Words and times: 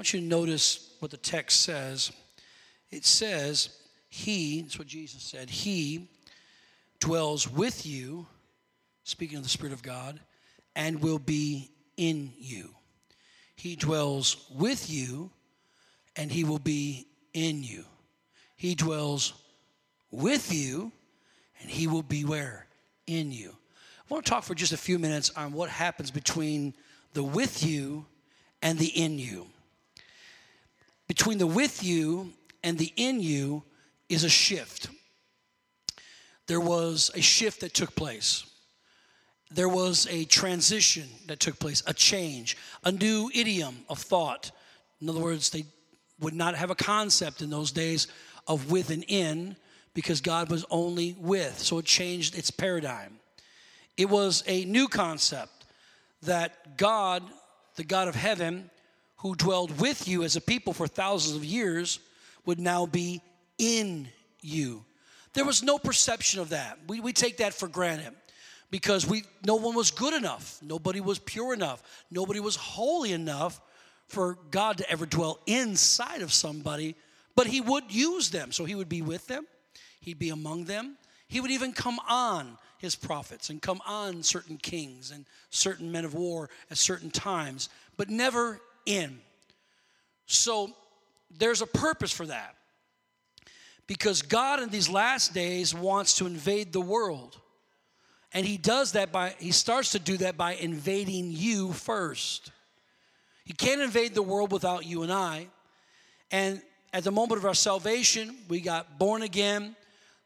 want 0.00 0.14
you 0.14 0.20
to 0.20 0.26
notice 0.26 0.94
what 1.00 1.10
the 1.10 1.16
text 1.18 1.60
says. 1.60 2.10
It 2.90 3.04
says, 3.04 3.68
He, 4.08 4.62
that's 4.62 4.78
what 4.78 4.88
Jesus 4.88 5.22
said, 5.22 5.50
He 5.50 6.08
dwells 7.00 7.46
with 7.50 7.84
you, 7.84 8.26
speaking 9.04 9.36
of 9.36 9.42
the 9.42 9.50
Spirit 9.50 9.74
of 9.74 9.82
God, 9.82 10.18
and 10.74 11.02
will 11.02 11.18
be 11.18 11.70
in 11.98 12.32
you. 12.38 12.70
He 13.56 13.76
dwells 13.76 14.46
with 14.50 14.90
you, 14.90 15.32
and 16.16 16.32
He 16.32 16.44
will 16.44 16.58
be 16.58 17.06
in 17.34 17.62
you. 17.62 17.84
He 18.56 18.74
dwells 18.74 19.34
with 20.10 20.50
you, 20.50 20.92
and 21.60 21.68
He 21.68 21.86
will 21.86 22.02
be 22.02 22.24
where? 22.24 22.64
In 23.06 23.32
you. 23.32 23.50
I 23.50 24.14
want 24.14 24.24
to 24.24 24.30
talk 24.30 24.44
for 24.44 24.54
just 24.54 24.72
a 24.72 24.78
few 24.78 24.98
minutes 24.98 25.30
on 25.36 25.52
what 25.52 25.68
happens 25.68 26.10
between 26.10 26.72
the 27.12 27.22
with 27.22 27.62
you 27.62 28.06
and 28.62 28.78
the 28.78 28.88
in 28.88 29.18
you. 29.18 29.46
Between 31.10 31.38
the 31.38 31.46
with 31.48 31.82
you 31.82 32.34
and 32.62 32.78
the 32.78 32.92
in 32.94 33.18
you 33.18 33.64
is 34.08 34.22
a 34.22 34.28
shift. 34.28 34.88
There 36.46 36.60
was 36.60 37.10
a 37.16 37.20
shift 37.20 37.62
that 37.62 37.74
took 37.74 37.96
place. 37.96 38.44
There 39.50 39.68
was 39.68 40.06
a 40.08 40.24
transition 40.26 41.08
that 41.26 41.40
took 41.40 41.58
place, 41.58 41.82
a 41.84 41.92
change, 41.92 42.56
a 42.84 42.92
new 42.92 43.28
idiom 43.34 43.78
of 43.88 43.98
thought. 43.98 44.52
In 45.00 45.08
other 45.08 45.18
words, 45.18 45.50
they 45.50 45.64
would 46.20 46.32
not 46.32 46.54
have 46.54 46.70
a 46.70 46.76
concept 46.76 47.42
in 47.42 47.50
those 47.50 47.72
days 47.72 48.06
of 48.46 48.70
with 48.70 48.90
and 48.90 49.04
in 49.08 49.56
because 49.94 50.20
God 50.20 50.48
was 50.48 50.64
only 50.70 51.16
with. 51.18 51.58
So 51.58 51.78
it 51.78 51.86
changed 51.86 52.38
its 52.38 52.52
paradigm. 52.52 53.18
It 53.96 54.08
was 54.08 54.44
a 54.46 54.64
new 54.64 54.86
concept 54.86 55.64
that 56.22 56.76
God, 56.76 57.24
the 57.74 57.82
God 57.82 58.06
of 58.06 58.14
heaven, 58.14 58.70
who 59.20 59.34
dwelled 59.34 59.80
with 59.80 60.08
you 60.08 60.22
as 60.22 60.36
a 60.36 60.40
people 60.40 60.72
for 60.72 60.86
thousands 60.86 61.36
of 61.36 61.44
years, 61.44 61.98
would 62.46 62.58
now 62.58 62.86
be 62.86 63.20
in 63.58 64.08
you. 64.40 64.84
There 65.34 65.44
was 65.44 65.62
no 65.62 65.78
perception 65.78 66.40
of 66.40 66.50
that. 66.50 66.78
We, 66.88 67.00
we 67.00 67.12
take 67.12 67.36
that 67.36 67.54
for 67.54 67.68
granted 67.68 68.14
because 68.70 69.06
we 69.06 69.24
no 69.44 69.56
one 69.56 69.74
was 69.74 69.90
good 69.90 70.14
enough. 70.14 70.58
Nobody 70.62 71.00
was 71.00 71.18
pure 71.18 71.52
enough. 71.52 71.82
Nobody 72.10 72.40
was 72.40 72.56
holy 72.56 73.12
enough 73.12 73.60
for 74.08 74.38
God 74.50 74.78
to 74.78 74.90
ever 74.90 75.06
dwell 75.06 75.38
inside 75.46 76.22
of 76.22 76.32
somebody, 76.32 76.96
but 77.36 77.46
he 77.46 77.60
would 77.60 77.92
use 77.92 78.30
them. 78.30 78.52
So 78.52 78.64
he 78.64 78.74
would 78.74 78.88
be 78.88 79.02
with 79.02 79.26
them. 79.26 79.46
He'd 80.00 80.18
be 80.18 80.30
among 80.30 80.64
them. 80.64 80.96
He 81.28 81.40
would 81.40 81.50
even 81.50 81.72
come 81.72 82.00
on 82.08 82.56
his 82.78 82.96
prophets 82.96 83.50
and 83.50 83.60
come 83.60 83.80
on 83.86 84.22
certain 84.22 84.56
kings 84.56 85.10
and 85.10 85.26
certain 85.50 85.92
men 85.92 86.04
of 86.06 86.14
war 86.14 86.48
at 86.70 86.78
certain 86.78 87.10
times, 87.10 87.68
but 87.96 88.08
never 88.08 88.60
in. 88.86 89.18
So 90.26 90.70
there's 91.30 91.62
a 91.62 91.66
purpose 91.66 92.12
for 92.12 92.26
that. 92.26 92.54
Because 93.86 94.22
God 94.22 94.62
in 94.62 94.68
these 94.68 94.88
last 94.88 95.34
days 95.34 95.74
wants 95.74 96.14
to 96.18 96.26
invade 96.26 96.72
the 96.72 96.80
world. 96.80 97.36
And 98.32 98.46
he 98.46 98.56
does 98.56 98.92
that 98.92 99.10
by, 99.10 99.34
he 99.38 99.50
starts 99.50 99.90
to 99.92 99.98
do 99.98 100.16
that 100.18 100.36
by 100.36 100.54
invading 100.54 101.32
you 101.32 101.72
first. 101.72 102.52
He 103.44 103.52
can't 103.52 103.80
invade 103.80 104.14
the 104.14 104.22
world 104.22 104.52
without 104.52 104.86
you 104.86 105.02
and 105.02 105.12
I. 105.12 105.48
And 106.30 106.62
at 106.92 107.02
the 107.02 107.10
moment 107.10 107.38
of 107.38 107.44
our 107.44 107.54
salvation, 107.54 108.36
we 108.48 108.60
got 108.60 108.98
born 108.98 109.22
again. 109.22 109.74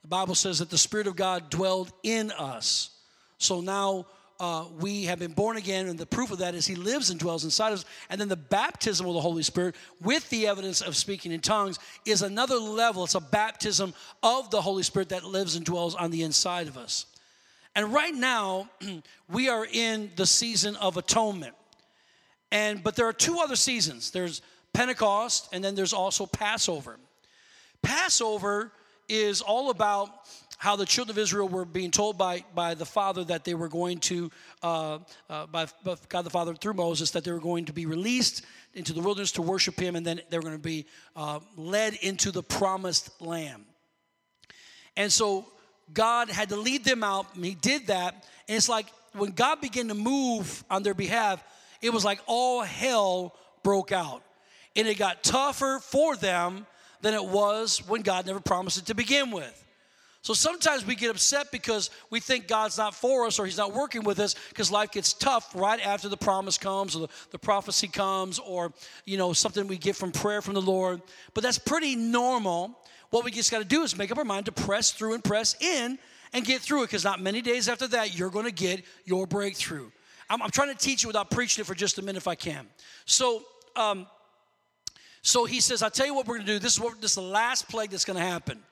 The 0.02 0.08
Bible 0.08 0.34
says 0.34 0.58
that 0.58 0.68
the 0.68 0.76
Spirit 0.76 1.06
of 1.06 1.16
God 1.16 1.48
dwelled 1.48 1.90
in 2.02 2.30
us. 2.32 2.90
So 3.38 3.62
now 3.62 4.04
uh, 4.40 4.64
we 4.80 5.04
have 5.04 5.18
been 5.18 5.32
born 5.32 5.56
again, 5.56 5.86
and 5.86 5.98
the 5.98 6.06
proof 6.06 6.30
of 6.30 6.38
that 6.38 6.54
is 6.54 6.66
He 6.66 6.74
lives 6.74 7.10
and 7.10 7.20
dwells 7.20 7.44
inside 7.44 7.72
us. 7.72 7.84
And 8.10 8.20
then 8.20 8.28
the 8.28 8.36
baptism 8.36 9.06
of 9.06 9.14
the 9.14 9.20
Holy 9.20 9.42
Spirit 9.42 9.76
with 10.02 10.28
the 10.30 10.46
evidence 10.46 10.80
of 10.80 10.96
speaking 10.96 11.32
in 11.32 11.40
tongues 11.40 11.78
is 12.04 12.22
another 12.22 12.56
level. 12.56 13.04
It's 13.04 13.14
a 13.14 13.20
baptism 13.20 13.94
of 14.22 14.50
the 14.50 14.60
Holy 14.60 14.82
Spirit 14.82 15.10
that 15.10 15.24
lives 15.24 15.56
and 15.56 15.64
dwells 15.64 15.94
on 15.94 16.10
the 16.10 16.22
inside 16.22 16.66
of 16.66 16.76
us. 16.76 17.06
And 17.76 17.92
right 17.92 18.14
now, 18.14 18.68
we 19.28 19.48
are 19.48 19.66
in 19.70 20.10
the 20.16 20.26
season 20.26 20.76
of 20.76 20.96
atonement. 20.96 21.54
And 22.50 22.82
but 22.82 22.96
there 22.96 23.06
are 23.06 23.12
two 23.12 23.38
other 23.40 23.56
seasons. 23.56 24.10
There's 24.10 24.42
Pentecost 24.72 25.48
and 25.52 25.62
then 25.62 25.74
there's 25.74 25.92
also 25.92 26.26
Passover. 26.26 26.98
Passover 27.82 28.72
is 29.08 29.40
all 29.40 29.70
about 29.70 30.10
how 30.58 30.76
the 30.76 30.86
children 30.86 31.16
of 31.16 31.18
Israel 31.18 31.48
were 31.48 31.64
being 31.64 31.90
told 31.90 32.16
by, 32.16 32.44
by 32.54 32.74
the 32.74 32.86
Father 32.86 33.24
that 33.24 33.44
they 33.44 33.54
were 33.54 33.68
going 33.68 33.98
to, 33.98 34.30
uh, 34.62 34.98
uh, 35.28 35.46
by, 35.46 35.66
by, 35.84 35.96
God 36.08 36.22
the 36.22 36.30
Father 36.30 36.54
through 36.54 36.74
Moses, 36.74 37.10
that 37.12 37.24
they 37.24 37.32
were 37.32 37.40
going 37.40 37.64
to 37.66 37.72
be 37.72 37.86
released 37.86 38.44
into 38.74 38.92
the 38.92 39.00
wilderness 39.00 39.32
to 39.32 39.42
worship 39.42 39.78
Him, 39.78 39.96
and 39.96 40.06
then 40.06 40.20
they 40.30 40.38
were 40.38 40.42
going 40.42 40.56
to 40.56 40.58
be 40.58 40.86
uh, 41.16 41.40
led 41.56 41.94
into 41.94 42.30
the 42.30 42.42
promised 42.42 43.20
land. 43.20 43.64
And 44.96 45.12
so 45.12 45.46
God 45.92 46.30
had 46.30 46.48
to 46.50 46.56
lead 46.56 46.84
them 46.84 47.02
out, 47.02 47.34
and 47.34 47.44
He 47.44 47.54
did 47.54 47.88
that. 47.88 48.14
And 48.48 48.56
it's 48.56 48.68
like 48.68 48.86
when 49.12 49.32
God 49.32 49.60
began 49.60 49.88
to 49.88 49.94
move 49.94 50.64
on 50.70 50.82
their 50.82 50.94
behalf, 50.94 51.42
it 51.82 51.92
was 51.92 52.04
like 52.04 52.20
all 52.26 52.62
hell 52.62 53.34
broke 53.62 53.92
out. 53.92 54.22
And 54.76 54.88
it 54.88 54.98
got 54.98 55.22
tougher 55.22 55.78
for 55.80 56.16
them 56.16 56.66
than 57.00 57.14
it 57.14 57.24
was 57.24 57.86
when 57.86 58.02
God 58.02 58.26
never 58.26 58.40
promised 58.40 58.78
it 58.78 58.86
to 58.86 58.94
begin 58.94 59.30
with. 59.30 59.63
So 60.24 60.32
sometimes 60.32 60.86
we 60.86 60.94
get 60.94 61.10
upset 61.10 61.52
because 61.52 61.90
we 62.08 62.18
think 62.18 62.48
God's 62.48 62.78
not 62.78 62.94
for 62.94 63.26
us 63.26 63.38
or 63.38 63.44
He's 63.44 63.58
not 63.58 63.74
working 63.74 64.04
with 64.04 64.18
us 64.18 64.34
because 64.48 64.70
life 64.70 64.90
gets 64.90 65.12
tough 65.12 65.54
right 65.54 65.78
after 65.86 66.08
the 66.08 66.16
promise 66.16 66.56
comes 66.56 66.96
or 66.96 67.00
the, 67.00 67.08
the, 67.32 67.38
prophecy 67.38 67.88
comes 67.88 68.38
or, 68.38 68.72
you 69.04 69.18
know, 69.18 69.34
something 69.34 69.66
we 69.68 69.76
get 69.76 69.96
from 69.96 70.12
prayer 70.12 70.40
from 70.40 70.54
the 70.54 70.62
Lord. 70.62 71.02
But 71.34 71.44
that's 71.44 71.58
pretty 71.58 71.94
normal 71.94 72.74
what 73.10 73.22
we 73.22 73.32
just 73.32 73.50
got 73.50 73.58
to 73.58 73.66
do 73.66 73.82
is 73.82 73.98
make 73.98 74.10
up 74.10 74.16
our 74.16 74.24
mind 74.24 74.46
to 74.46 74.52
press 74.52 74.92
through 74.92 75.12
and 75.12 75.22
press 75.22 75.56
in 75.60 75.98
and 76.32 76.42
get 76.42 76.62
through 76.62 76.84
it 76.84 76.86
because 76.86 77.04
not 77.04 77.20
many 77.20 77.42
days 77.42 77.68
after 77.68 77.86
that, 77.88 78.18
you're 78.18 78.30
going 78.30 78.46
to 78.46 78.50
get 78.50 78.82
your 79.04 79.26
breakthrough. 79.26 79.90
I'm, 80.30 80.40
I'm, 80.40 80.50
trying 80.50 80.70
to 80.70 80.74
teach 80.74 81.02
you 81.02 81.10
without 81.10 81.30
preaching 81.30 81.60
it 81.60 81.66
for 81.66 81.74
just 81.74 81.98
a 81.98 82.02
minute 82.02 82.16
if 82.16 82.28
I 82.28 82.34
can. 82.34 82.66
So, 83.04 83.42
um, 83.76 84.06
so 85.20 85.44
he 85.44 85.60
says, 85.60 85.82
I'll 85.82 85.90
tell 85.90 86.06
you 86.06 86.14
what 86.14 86.26
we're 86.26 86.36
going 86.36 86.46
to 86.46 86.52
do. 86.54 86.58
This 86.58 86.72
is, 86.72 86.80
what, 86.80 86.98
this 87.02 87.10
is 87.10 87.16
the 87.16 87.20
last 87.20 87.68
plague 87.68 87.90
that's 87.90 88.06
going 88.06 88.18
to 88.18 88.24
happen. 88.24 88.62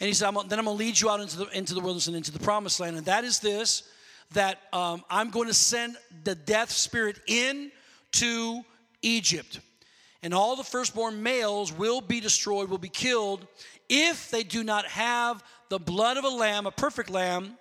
And 0.00 0.08
he 0.08 0.14
said, 0.14 0.28
I'm, 0.28 0.34
then 0.48 0.58
I'm 0.58 0.64
going 0.64 0.76
to 0.76 0.84
lead 0.84 1.00
you 1.00 1.10
out 1.10 1.20
into 1.20 1.36
the, 1.38 1.46
into 1.56 1.74
the 1.74 1.80
wilderness 1.80 2.06
and 2.06 2.16
into 2.16 2.32
the 2.32 2.38
promised 2.38 2.80
land. 2.80 2.96
And 2.96 3.06
that 3.06 3.24
is 3.24 3.38
this 3.40 3.84
that 4.32 4.58
um, 4.72 5.02
I'm 5.10 5.30
going 5.30 5.48
to 5.48 5.54
send 5.54 5.96
the 6.22 6.36
death 6.36 6.70
spirit 6.70 7.18
in 7.26 7.72
to 8.12 8.64
Egypt 9.02 9.58
and 10.22 10.34
all 10.34 10.56
the 10.56 10.64
firstborn 10.64 11.22
males 11.22 11.72
will 11.72 12.00
be 12.00 12.20
destroyed, 12.20 12.68
will 12.68 12.78
be 12.78 12.88
killed, 12.88 13.46
if 13.88 14.30
they 14.30 14.42
do 14.42 14.62
not 14.62 14.86
have 14.86 15.42
the 15.68 15.78
blood 15.78 16.16
of 16.16 16.24
a 16.24 16.28
lamb, 16.28 16.66
a 16.66 16.70
perfect 16.70 17.10
lamb, 17.10 17.56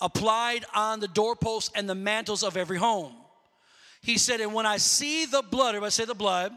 applied 0.00 0.64
on 0.74 1.00
the 1.00 1.08
doorposts 1.08 1.70
and 1.74 1.88
the 1.88 1.94
mantles 1.94 2.42
of 2.42 2.56
every 2.56 2.78
home. 2.78 3.14
He 4.00 4.18
said, 4.18 4.40
And 4.40 4.52
when 4.52 4.66
I 4.66 4.78
see 4.78 5.26
the 5.26 5.42
blood, 5.42 5.70
everybody 5.70 5.92
say 5.92 6.04
the 6.04 6.14
blood, 6.14 6.52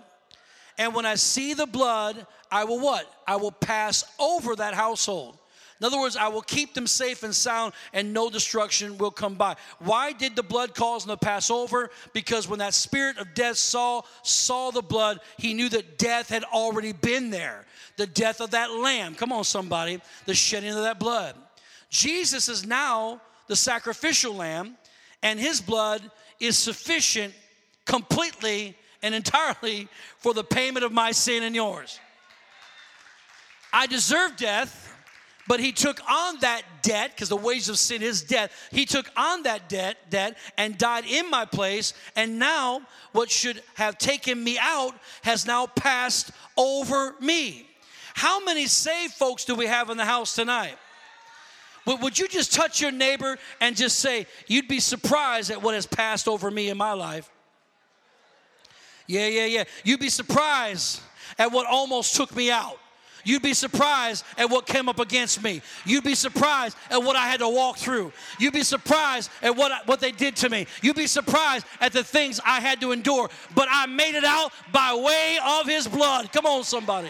and 0.78 0.94
when 0.94 1.06
I 1.06 1.16
see 1.16 1.54
the 1.54 1.66
blood, 1.66 2.26
I 2.52 2.64
will 2.66 2.80
what? 2.80 3.12
I 3.28 3.38
will 3.38 3.52
pass 3.52 4.04
over 4.20 4.56
that 4.56 4.74
household. 4.74 5.38
In 5.80 5.86
other 5.86 6.00
words, 6.00 6.16
I 6.16 6.30
will 6.30 6.42
keep 6.42 6.74
them 6.74 6.88
safe 6.88 7.24
and 7.24 7.36
sound, 7.36 7.74
and 7.92 8.14
no 8.14 8.30
destruction 8.30 8.98
will 8.98 9.12
come 9.12 9.36
by. 9.36 9.58
Why 9.80 10.14
did 10.14 10.36
the 10.36 10.44
blood 10.44 10.74
cause 10.74 11.06
them 11.06 11.18
to 11.18 11.26
pass 11.26 11.52
over? 11.52 11.90
Because 12.14 12.48
when 12.48 12.60
that 12.60 12.74
spirit 12.74 13.18
of 13.18 13.34
death 13.34 13.58
saw 13.58 14.02
saw 14.24 14.72
the 14.72 14.82
blood, 14.82 15.20
he 15.38 15.54
knew 15.54 15.68
that 15.70 15.98
death 15.98 16.30
had 16.30 16.46
already 16.46 16.94
been 16.94 17.30
there. 17.30 17.66
The 17.98 18.08
death 18.08 18.40
of 18.40 18.52
that 18.52 18.72
lamb. 18.72 19.16
Come 19.16 19.34
on, 19.34 19.44
somebody. 19.44 20.02
The 20.26 20.34
shedding 20.34 20.72
of 20.72 20.84
that 20.84 21.00
blood. 21.00 21.36
Jesus 21.90 22.48
is 22.48 22.66
now 22.66 23.22
the 23.48 23.56
sacrificial 23.56 24.34
lamb, 24.34 24.78
and 25.22 25.40
his 25.40 25.60
blood 25.60 26.10
is 26.40 26.58
sufficient 26.58 27.34
completely 27.86 28.78
and 29.06 29.16
entirely 29.16 29.88
for 30.18 30.34
the 30.34 30.44
payment 30.44 30.84
of 30.84 30.92
my 30.92 31.12
sin 31.12 31.44
and 31.44 31.56
yours. 31.56 32.00
I 33.72 33.88
deserve 33.88 34.36
death 34.36 34.86
but 35.48 35.60
he 35.60 35.72
took 35.72 36.00
on 36.10 36.40
that 36.40 36.64
debt 36.82 37.12
because 37.14 37.30
the 37.30 37.36
wages 37.36 37.70
of 37.70 37.78
sin 37.78 38.02
is 38.02 38.24
death. 38.24 38.52
He 38.72 38.86
took 38.86 39.10
on 39.16 39.44
that 39.44 39.70
debt, 39.70 39.98
debt 40.10 40.38
and 40.58 40.78
died 40.78 41.06
in 41.06 41.30
my 41.30 41.46
place. 41.46 41.94
And 42.16 42.40
now 42.40 42.82
what 43.12 43.30
should 43.30 43.62
have 43.76 43.98
taken 43.98 44.44
me 44.44 44.58
out 44.60 44.96
has 45.24 45.46
now 45.46 45.68
passed 45.68 46.32
over 46.58 47.16
me. 47.20 47.68
How 48.16 48.44
many 48.44 48.66
saved 48.66 49.14
folks 49.14 49.46
do 49.46 49.54
we 49.54 49.68
have 49.68 49.90
in 49.90 49.98
the 49.98 50.06
house 50.06 50.34
tonight? 50.34 50.78
Would 51.86 52.18
you 52.18 52.28
just 52.28 52.52
touch 52.52 52.82
your 52.82 52.92
neighbor 52.92 53.38
and 53.62 53.76
just 53.76 54.00
say, 54.00 54.26
You'd 54.48 54.68
be 54.68 54.80
surprised 54.80 55.52
at 55.52 55.62
what 55.62 55.76
has 55.76 55.86
passed 55.86 56.28
over 56.28 56.50
me 56.50 56.70
in 56.70 56.78
my 56.78 56.94
life? 56.94 57.30
Yeah, 59.08 59.28
yeah, 59.28 59.46
yeah. 59.46 59.64
You'd 59.84 60.00
be 60.00 60.10
surprised 60.10 61.02
at 61.38 61.52
what 61.52 61.68
almost 61.68 62.16
took 62.16 62.36
me 62.36 62.52
out. 62.52 62.80
You'd 63.26 63.42
be 63.42 63.56
surprised 63.56 64.24
at 64.38 64.50
what 64.52 64.68
came 64.68 64.88
up 64.88 65.00
against 65.00 65.42
me. 65.42 65.62
You'd 65.84 66.04
be 66.04 66.14
surprised 66.14 66.78
at 66.92 67.02
what 67.02 67.16
I 67.16 67.26
had 67.28 67.40
to 67.40 67.50
walk 67.50 67.78
through. 67.78 68.14
You'd 68.40 68.54
be 68.54 68.64
surprised 68.64 69.32
at 69.42 69.56
what, 69.56 69.88
what 69.88 70.00
they 70.00 70.12
did 70.12 70.36
to 70.38 70.50
me. 70.50 70.68
You'd 70.84 70.96
be 70.96 71.08
surprised 71.08 71.66
at 71.82 71.92
the 71.92 72.04
things 72.04 72.40
I 72.46 72.62
had 72.62 72.80
to 72.82 72.92
endure. 72.92 73.30
But 73.56 73.68
I 73.72 73.88
made 73.88 74.14
it 74.14 74.24
out 74.24 74.52
by 74.72 74.94
way 74.94 75.40
of 75.44 75.66
his 75.66 75.88
blood. 75.88 76.32
Come 76.32 76.46
on, 76.46 76.64
somebody. 76.64 77.10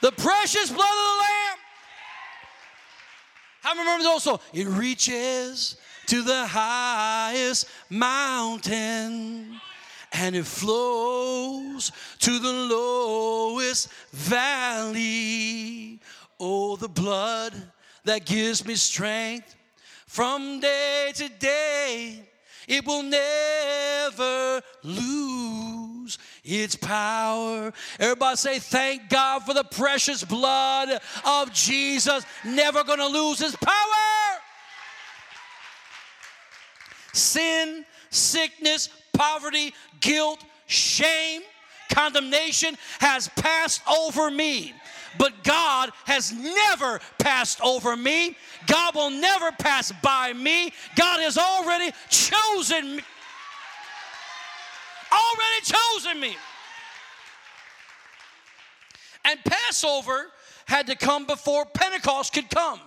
The 0.00 0.12
precious 0.12 0.70
blood 0.70 0.88
of 0.88 0.96
the 0.96 1.18
Lamb. 1.20 1.58
I 3.64 3.78
remember 3.80 4.08
also, 4.08 4.40
it 4.54 4.68
reaches 4.68 5.76
to 6.06 6.22
the 6.22 6.46
highest 6.46 7.68
mountain 7.90 9.60
and 10.12 10.34
it 10.36 10.46
flows 10.46 11.92
to 12.20 12.38
the 12.38 12.52
lowest 12.52 13.88
valley. 14.12 16.00
Oh, 16.40 16.76
the 16.76 16.88
blood 16.88 17.54
that 18.04 18.24
gives 18.24 18.64
me 18.64 18.74
strength 18.74 19.54
from 20.06 20.60
day 20.60 21.12
to 21.14 21.28
day, 21.28 22.22
it 22.66 22.86
will 22.86 23.02
never 23.02 24.62
lose 24.82 26.18
its 26.44 26.76
power. 26.76 27.72
Everybody 28.00 28.36
say, 28.36 28.58
Thank 28.58 29.10
God 29.10 29.42
for 29.44 29.52
the 29.54 29.64
precious 29.64 30.24
blood 30.24 31.00
of 31.24 31.52
Jesus, 31.52 32.24
never 32.44 32.84
gonna 32.84 33.06
lose 33.06 33.42
its 33.42 33.56
power. 33.56 33.74
Sin, 37.12 37.84
sickness, 38.10 38.88
poverty, 39.18 39.74
guilt, 40.00 40.44
shame, 40.66 41.42
condemnation 41.92 42.76
has 43.00 43.28
passed 43.28 43.82
over 43.88 44.30
me. 44.30 44.72
But 45.18 45.42
God 45.42 45.90
has 46.04 46.32
never 46.32 47.00
passed 47.18 47.60
over 47.60 47.96
me. 47.96 48.36
God 48.68 48.94
will 48.94 49.10
never 49.10 49.50
pass 49.52 49.90
by 50.02 50.32
me. 50.32 50.72
God 50.94 51.20
has 51.20 51.36
already 51.36 51.90
chosen 52.08 52.96
me. 52.96 53.02
Already 55.10 55.64
chosen 55.64 56.20
me. 56.20 56.36
And 59.24 59.40
Passover 59.44 60.26
had 60.66 60.86
to 60.86 60.94
come 60.94 61.26
before 61.26 61.64
Pentecost 61.66 62.34
could 62.34 62.48
come. 62.50 62.80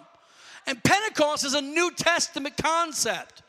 And 0.67 0.81
Pentecost 0.83 1.43
is 1.43 1.55
a 1.55 1.61
New 1.61 1.91
Testament 1.91 2.55
concept. 2.55 3.41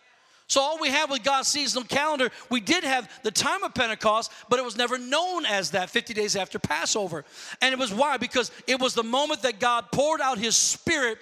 So 0.53 0.61
all 0.61 0.79
we 0.79 0.91
have 0.91 1.09
with 1.09 1.23
God's 1.23 1.49
seasonal 1.49 1.85
calendar, 1.85 2.31
we 2.51 2.61
did 2.61 2.85
have 2.85 3.11
the 3.23 3.31
time 3.31 3.63
of 3.63 3.73
Pentecost, 3.73 4.31
but 4.51 4.59
it 4.59 4.63
was 4.63 4.77
never 4.77 4.99
known 4.99 5.47
as 5.47 5.71
that 5.71 5.89
50 5.89 6.13
days 6.13 6.37
after 6.37 6.59
Passover. 6.59 7.25
And 7.63 7.73
it 7.73 7.79
was 7.79 7.91
why? 7.91 8.19
Because 8.19 8.51
it 8.67 8.79
was 8.79 8.93
the 8.93 9.03
moment 9.03 9.41
that 9.45 9.61
God 9.61 9.87
poured 9.91 10.21
out 10.21 10.37
his 10.37 10.55
spirit 10.55 11.17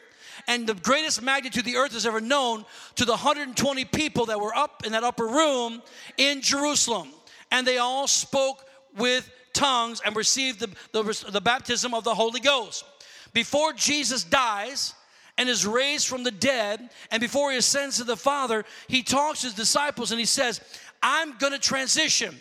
and 0.48 0.66
the 0.66 0.74
greatest 0.74 1.22
magnitude 1.22 1.64
the 1.64 1.76
earth 1.76 1.92
has 1.92 2.06
ever 2.06 2.20
known 2.20 2.64
to 2.96 3.04
the 3.04 3.12
120 3.12 3.84
people 3.84 4.26
that 4.26 4.40
were 4.40 4.52
up 4.52 4.84
in 4.84 4.90
that 4.90 5.04
upper 5.04 5.28
room 5.28 5.80
in 6.16 6.42
Jerusalem. 6.42 7.12
And 7.52 7.64
they 7.64 7.78
all 7.78 8.08
spoke 8.08 8.64
with 8.96 9.30
tongues 9.52 10.02
and 10.04 10.16
received 10.16 10.58
the, 10.58 10.70
the, 10.90 11.30
the 11.30 11.40
baptism 11.40 11.94
of 11.94 12.02
the 12.02 12.16
Holy 12.16 12.40
Ghost. 12.40 12.84
Before 13.32 13.72
Jesus 13.74 14.24
dies, 14.24 14.92
and 15.40 15.48
is 15.48 15.66
raised 15.66 16.06
from 16.06 16.22
the 16.22 16.30
dead, 16.30 16.90
and 17.10 17.18
before 17.18 17.50
he 17.50 17.56
ascends 17.56 17.96
to 17.96 18.04
the 18.04 18.14
Father, 18.14 18.62
he 18.88 19.02
talks 19.02 19.40
to 19.40 19.46
his 19.46 19.54
disciples 19.54 20.10
and 20.10 20.20
he 20.20 20.26
says, 20.26 20.60
I'm 21.02 21.38
gonna 21.38 21.58
transition, 21.58 22.36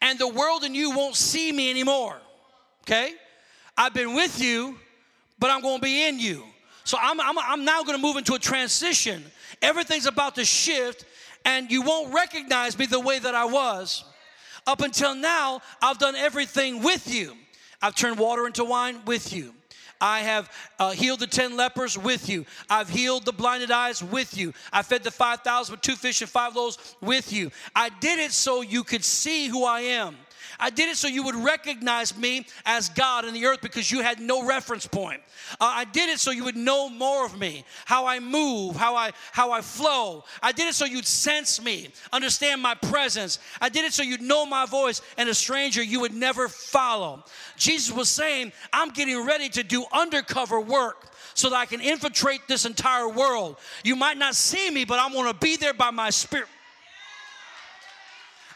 and 0.00 0.16
the 0.16 0.28
world 0.28 0.62
and 0.62 0.76
you 0.76 0.92
won't 0.92 1.16
see 1.16 1.50
me 1.50 1.70
anymore. 1.70 2.16
Okay? 2.82 3.14
I've 3.76 3.92
been 3.92 4.14
with 4.14 4.40
you, 4.40 4.78
but 5.40 5.50
I'm 5.50 5.62
gonna 5.62 5.80
be 5.80 6.06
in 6.06 6.20
you. 6.20 6.44
So 6.84 6.96
I'm, 7.00 7.20
I'm, 7.20 7.36
I'm 7.40 7.64
now 7.64 7.82
gonna 7.82 7.98
move 7.98 8.18
into 8.18 8.34
a 8.34 8.38
transition. 8.38 9.24
Everything's 9.60 10.06
about 10.06 10.36
to 10.36 10.44
shift, 10.44 11.04
and 11.44 11.72
you 11.72 11.82
won't 11.82 12.14
recognize 12.14 12.78
me 12.78 12.86
the 12.86 13.00
way 13.00 13.18
that 13.18 13.34
I 13.34 13.46
was. 13.46 14.04
Up 14.64 14.80
until 14.80 15.16
now, 15.16 15.60
I've 15.82 15.98
done 15.98 16.14
everything 16.14 16.84
with 16.84 17.12
you. 17.12 17.34
I've 17.82 17.96
turned 17.96 18.16
water 18.16 18.46
into 18.46 18.64
wine 18.64 19.04
with 19.06 19.32
you. 19.32 19.54
I 20.00 20.20
have 20.20 20.50
uh, 20.78 20.90
healed 20.90 21.20
the 21.20 21.26
10 21.26 21.56
lepers 21.56 21.96
with 21.96 22.28
you. 22.28 22.44
I've 22.68 22.88
healed 22.88 23.24
the 23.24 23.32
blinded 23.32 23.70
eyes 23.70 24.02
with 24.02 24.36
you. 24.36 24.52
I 24.72 24.82
fed 24.82 25.04
the 25.04 25.10
5,000 25.10 25.72
with 25.72 25.80
two 25.80 25.96
fish 25.96 26.20
and 26.20 26.30
five 26.30 26.56
loaves 26.56 26.96
with 27.00 27.32
you. 27.32 27.50
I 27.74 27.88
did 27.88 28.18
it 28.18 28.32
so 28.32 28.62
you 28.62 28.84
could 28.84 29.04
see 29.04 29.46
who 29.48 29.64
I 29.64 29.80
am. 29.80 30.16
I 30.58 30.70
did 30.70 30.88
it 30.88 30.96
so 30.96 31.08
you 31.08 31.22
would 31.24 31.34
recognize 31.34 32.16
me 32.16 32.46
as 32.64 32.88
God 32.88 33.24
in 33.24 33.34
the 33.34 33.46
earth 33.46 33.60
because 33.60 33.90
you 33.90 34.00
had 34.00 34.20
no 34.20 34.44
reference 34.46 34.86
point. 34.86 35.20
Uh, 35.60 35.64
I 35.64 35.84
did 35.84 36.08
it 36.08 36.18
so 36.18 36.30
you 36.30 36.44
would 36.44 36.56
know 36.56 36.88
more 36.88 37.26
of 37.26 37.38
me, 37.38 37.64
how 37.84 38.06
I 38.06 38.20
move, 38.20 38.76
how 38.76 38.96
I 38.96 39.12
how 39.32 39.52
I 39.52 39.60
flow. 39.60 40.24
I 40.42 40.52
did 40.52 40.68
it 40.68 40.74
so 40.74 40.84
you'd 40.84 41.06
sense 41.06 41.62
me, 41.62 41.88
understand 42.12 42.62
my 42.62 42.74
presence. 42.74 43.38
I 43.60 43.68
did 43.68 43.84
it 43.84 43.92
so 43.92 44.02
you'd 44.02 44.22
know 44.22 44.46
my 44.46 44.66
voice 44.66 45.02
and 45.16 45.28
a 45.28 45.34
stranger 45.34 45.82
you 45.82 46.00
would 46.00 46.14
never 46.14 46.48
follow. 46.48 47.24
Jesus 47.56 47.94
was 47.94 48.08
saying, 48.08 48.52
I'm 48.72 48.90
getting 48.90 49.24
ready 49.26 49.48
to 49.50 49.62
do 49.62 49.84
undercover 49.92 50.60
work 50.60 51.10
so 51.34 51.50
that 51.50 51.56
I 51.56 51.66
can 51.66 51.80
infiltrate 51.80 52.46
this 52.48 52.64
entire 52.64 53.08
world. 53.08 53.56
You 53.82 53.96
might 53.96 54.16
not 54.16 54.34
see 54.34 54.70
me, 54.70 54.84
but 54.84 55.00
I'm 55.00 55.12
going 55.12 55.32
to 55.32 55.38
be 55.38 55.56
there 55.56 55.74
by 55.74 55.90
my 55.90 56.10
spirit. 56.10 56.48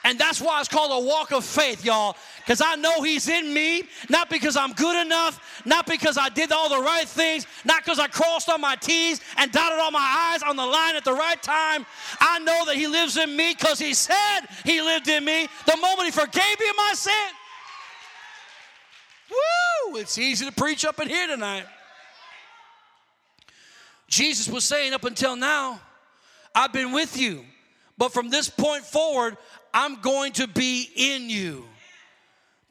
And 0.08 0.18
that's 0.18 0.40
why 0.40 0.58
it's 0.58 0.70
called 0.70 1.04
a 1.04 1.06
walk 1.06 1.32
of 1.32 1.44
faith, 1.44 1.84
y'all. 1.84 2.16
Because 2.38 2.62
I 2.62 2.76
know 2.76 3.02
He's 3.02 3.28
in 3.28 3.52
me, 3.52 3.82
not 4.08 4.30
because 4.30 4.56
I'm 4.56 4.72
good 4.72 5.04
enough, 5.04 5.62
not 5.66 5.86
because 5.86 6.16
I 6.16 6.30
did 6.30 6.50
all 6.50 6.70
the 6.70 6.80
right 6.80 7.06
things, 7.06 7.46
not 7.66 7.84
because 7.84 7.98
I 7.98 8.06
crossed 8.06 8.48
all 8.48 8.56
my 8.56 8.74
T's 8.76 9.20
and 9.36 9.52
dotted 9.52 9.78
all 9.78 9.90
my 9.90 10.32
I's 10.32 10.42
on 10.42 10.56
the 10.56 10.64
line 10.64 10.96
at 10.96 11.04
the 11.04 11.12
right 11.12 11.42
time. 11.42 11.84
I 12.20 12.38
know 12.38 12.64
that 12.64 12.76
He 12.76 12.86
lives 12.86 13.18
in 13.18 13.36
me 13.36 13.52
because 13.52 13.78
He 13.78 13.92
said 13.92 14.40
He 14.64 14.80
lived 14.80 15.08
in 15.08 15.26
me 15.26 15.46
the 15.66 15.76
moment 15.76 16.06
He 16.06 16.10
forgave 16.10 16.58
me 16.58 16.66
my 16.74 16.92
sin. 16.94 17.12
Woo! 19.30 19.98
It's 19.98 20.16
easy 20.16 20.46
to 20.46 20.52
preach 20.52 20.86
up 20.86 20.98
in 21.00 21.08
here 21.10 21.26
tonight. 21.26 21.66
Jesus 24.08 24.48
was 24.48 24.64
saying, 24.64 24.94
up 24.94 25.04
until 25.04 25.36
now, 25.36 25.82
I've 26.54 26.72
been 26.72 26.92
with 26.92 27.18
you. 27.18 27.44
But 27.98 28.12
from 28.12 28.30
this 28.30 28.48
point 28.48 28.84
forward, 28.84 29.36
I'm 29.74 30.00
going 30.00 30.32
to 30.34 30.46
be 30.46 30.88
in 30.94 31.28
you. 31.28 31.64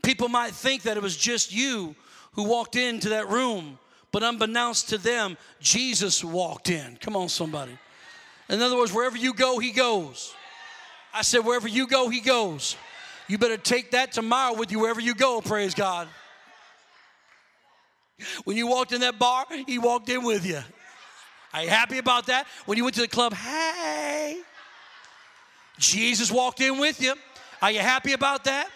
People 0.01 0.29
might 0.29 0.53
think 0.53 0.83
that 0.83 0.95
it 0.95 1.03
was 1.03 1.17
just 1.17 1.53
you 1.53 1.95
who 2.31 2.43
walked 2.43 2.77
into 2.77 3.09
that 3.09 3.29
room, 3.29 3.77
but 4.11 4.23
unbeknownst 4.23 4.89
to 4.89 4.97
them, 4.97 5.37
Jesus 5.59 6.23
walked 6.23 6.69
in. 6.69 6.97
Come 7.01 7.17
on, 7.17 7.27
somebody. 7.27 7.77
In 8.49 8.61
other 8.61 8.77
words, 8.77 8.93
wherever 8.93 9.17
you 9.17 9.33
go, 9.33 9.59
he 9.59 9.71
goes. 9.71 10.33
I 11.13 11.23
said, 11.23 11.39
wherever 11.39 11.67
you 11.67 11.87
go, 11.87 12.07
he 12.07 12.21
goes. 12.21 12.77
You 13.27 13.37
better 13.37 13.57
take 13.57 13.91
that 13.91 14.13
tomorrow 14.13 14.55
with 14.55 14.71
you 14.71 14.79
wherever 14.79 15.01
you 15.01 15.13
go, 15.13 15.41
praise 15.41 15.73
God. 15.73 16.07
When 18.45 18.55
you 18.55 18.67
walked 18.67 18.93
in 18.93 19.01
that 19.01 19.19
bar, 19.19 19.45
he 19.67 19.77
walked 19.77 20.09
in 20.09 20.23
with 20.23 20.45
you. 20.45 20.59
Are 21.53 21.63
you 21.63 21.69
happy 21.69 21.97
about 21.97 22.27
that? 22.27 22.47
When 22.65 22.77
you 22.77 22.83
went 22.83 22.95
to 22.95 23.01
the 23.01 23.07
club, 23.07 23.33
hey. 23.33 24.37
Jesus 25.77 26.31
walked 26.31 26.61
in 26.61 26.79
with 26.79 27.01
you. 27.01 27.13
Are 27.61 27.71
you 27.71 27.79
happy 27.79 28.13
about 28.13 28.43
that? 28.45 28.69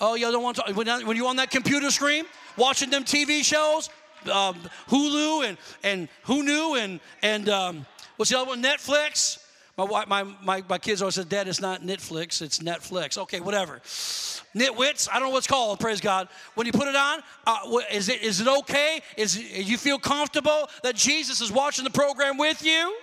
Oh, 0.00 0.14
you 0.14 0.30
don't 0.30 0.42
want 0.42 0.56
to. 0.56 0.72
When 0.72 1.16
you're 1.16 1.28
on 1.28 1.36
that 1.36 1.50
computer 1.50 1.90
screen 1.90 2.24
watching 2.56 2.90
them 2.90 3.04
TV 3.04 3.44
shows, 3.44 3.90
um, 4.30 4.56
Hulu 4.88 5.48
and 5.48 5.58
and 5.82 6.08
who 6.24 6.42
knew 6.42 6.76
and 6.76 7.00
and 7.22 7.48
um, 7.48 7.86
what's 8.16 8.30
the 8.30 8.38
other 8.38 8.48
one? 8.48 8.62
Netflix. 8.62 9.40
My, 9.76 10.04
my, 10.04 10.22
my, 10.22 10.62
my 10.68 10.78
kids 10.78 11.02
always 11.02 11.16
said, 11.16 11.28
Dad, 11.28 11.48
it's 11.48 11.60
not 11.60 11.82
Netflix, 11.82 12.40
it's 12.42 12.60
Netflix. 12.60 13.18
Okay, 13.18 13.40
whatever. 13.40 13.80
Nitwits, 14.54 15.08
I 15.10 15.14
don't 15.14 15.28
know 15.28 15.30
what's 15.30 15.48
called, 15.48 15.80
praise 15.80 16.00
God. 16.00 16.28
When 16.54 16.64
you 16.64 16.72
put 16.72 16.86
it 16.86 16.94
on, 16.94 17.22
uh, 17.44 17.58
is, 17.90 18.08
it, 18.08 18.22
is 18.22 18.40
it 18.40 18.46
okay? 18.46 19.00
Is 19.16 19.36
you 19.36 19.76
feel 19.76 19.98
comfortable 19.98 20.68
that 20.84 20.94
Jesus 20.94 21.40
is 21.40 21.50
watching 21.50 21.82
the 21.82 21.90
program 21.90 22.38
with 22.38 22.64
you? 22.64 22.94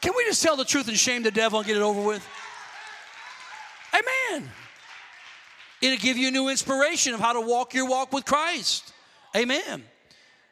Can 0.00 0.12
we 0.16 0.24
just 0.24 0.42
tell 0.42 0.56
the 0.56 0.64
truth 0.64 0.88
and 0.88 0.96
shame 0.96 1.22
the 1.22 1.30
devil 1.30 1.58
and 1.58 1.66
get 1.66 1.76
it 1.76 1.82
over 1.82 2.00
with? 2.00 2.26
Amen. 3.92 4.48
It'll 5.80 5.98
give 5.98 6.16
you 6.16 6.28
a 6.28 6.30
new 6.30 6.48
inspiration 6.48 7.14
of 7.14 7.20
how 7.20 7.32
to 7.32 7.40
walk 7.40 7.74
your 7.74 7.88
walk 7.88 8.12
with 8.12 8.24
Christ. 8.24 8.92
Amen. 9.36 9.84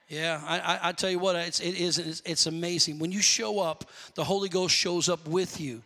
Yeah, 0.09 0.41
I, 0.47 0.59
I, 0.59 0.79
I 0.89 0.93
tell 0.93 1.11
you 1.11 1.19
what, 1.19 1.35
it's, 1.35 1.59
it 1.59 1.75
is, 1.75 1.99
it's, 1.99 2.23
it's 2.25 2.47
amazing. 2.47 3.01
When 3.01 3.11
you 3.11 3.21
show 3.21 3.59
up, 3.59 3.91
the 4.15 4.23
Holy 4.23 4.49
Ghost 4.49 4.75
shows 4.75 5.09
up 5.09 5.27
with 5.27 5.61
you. 5.61 5.83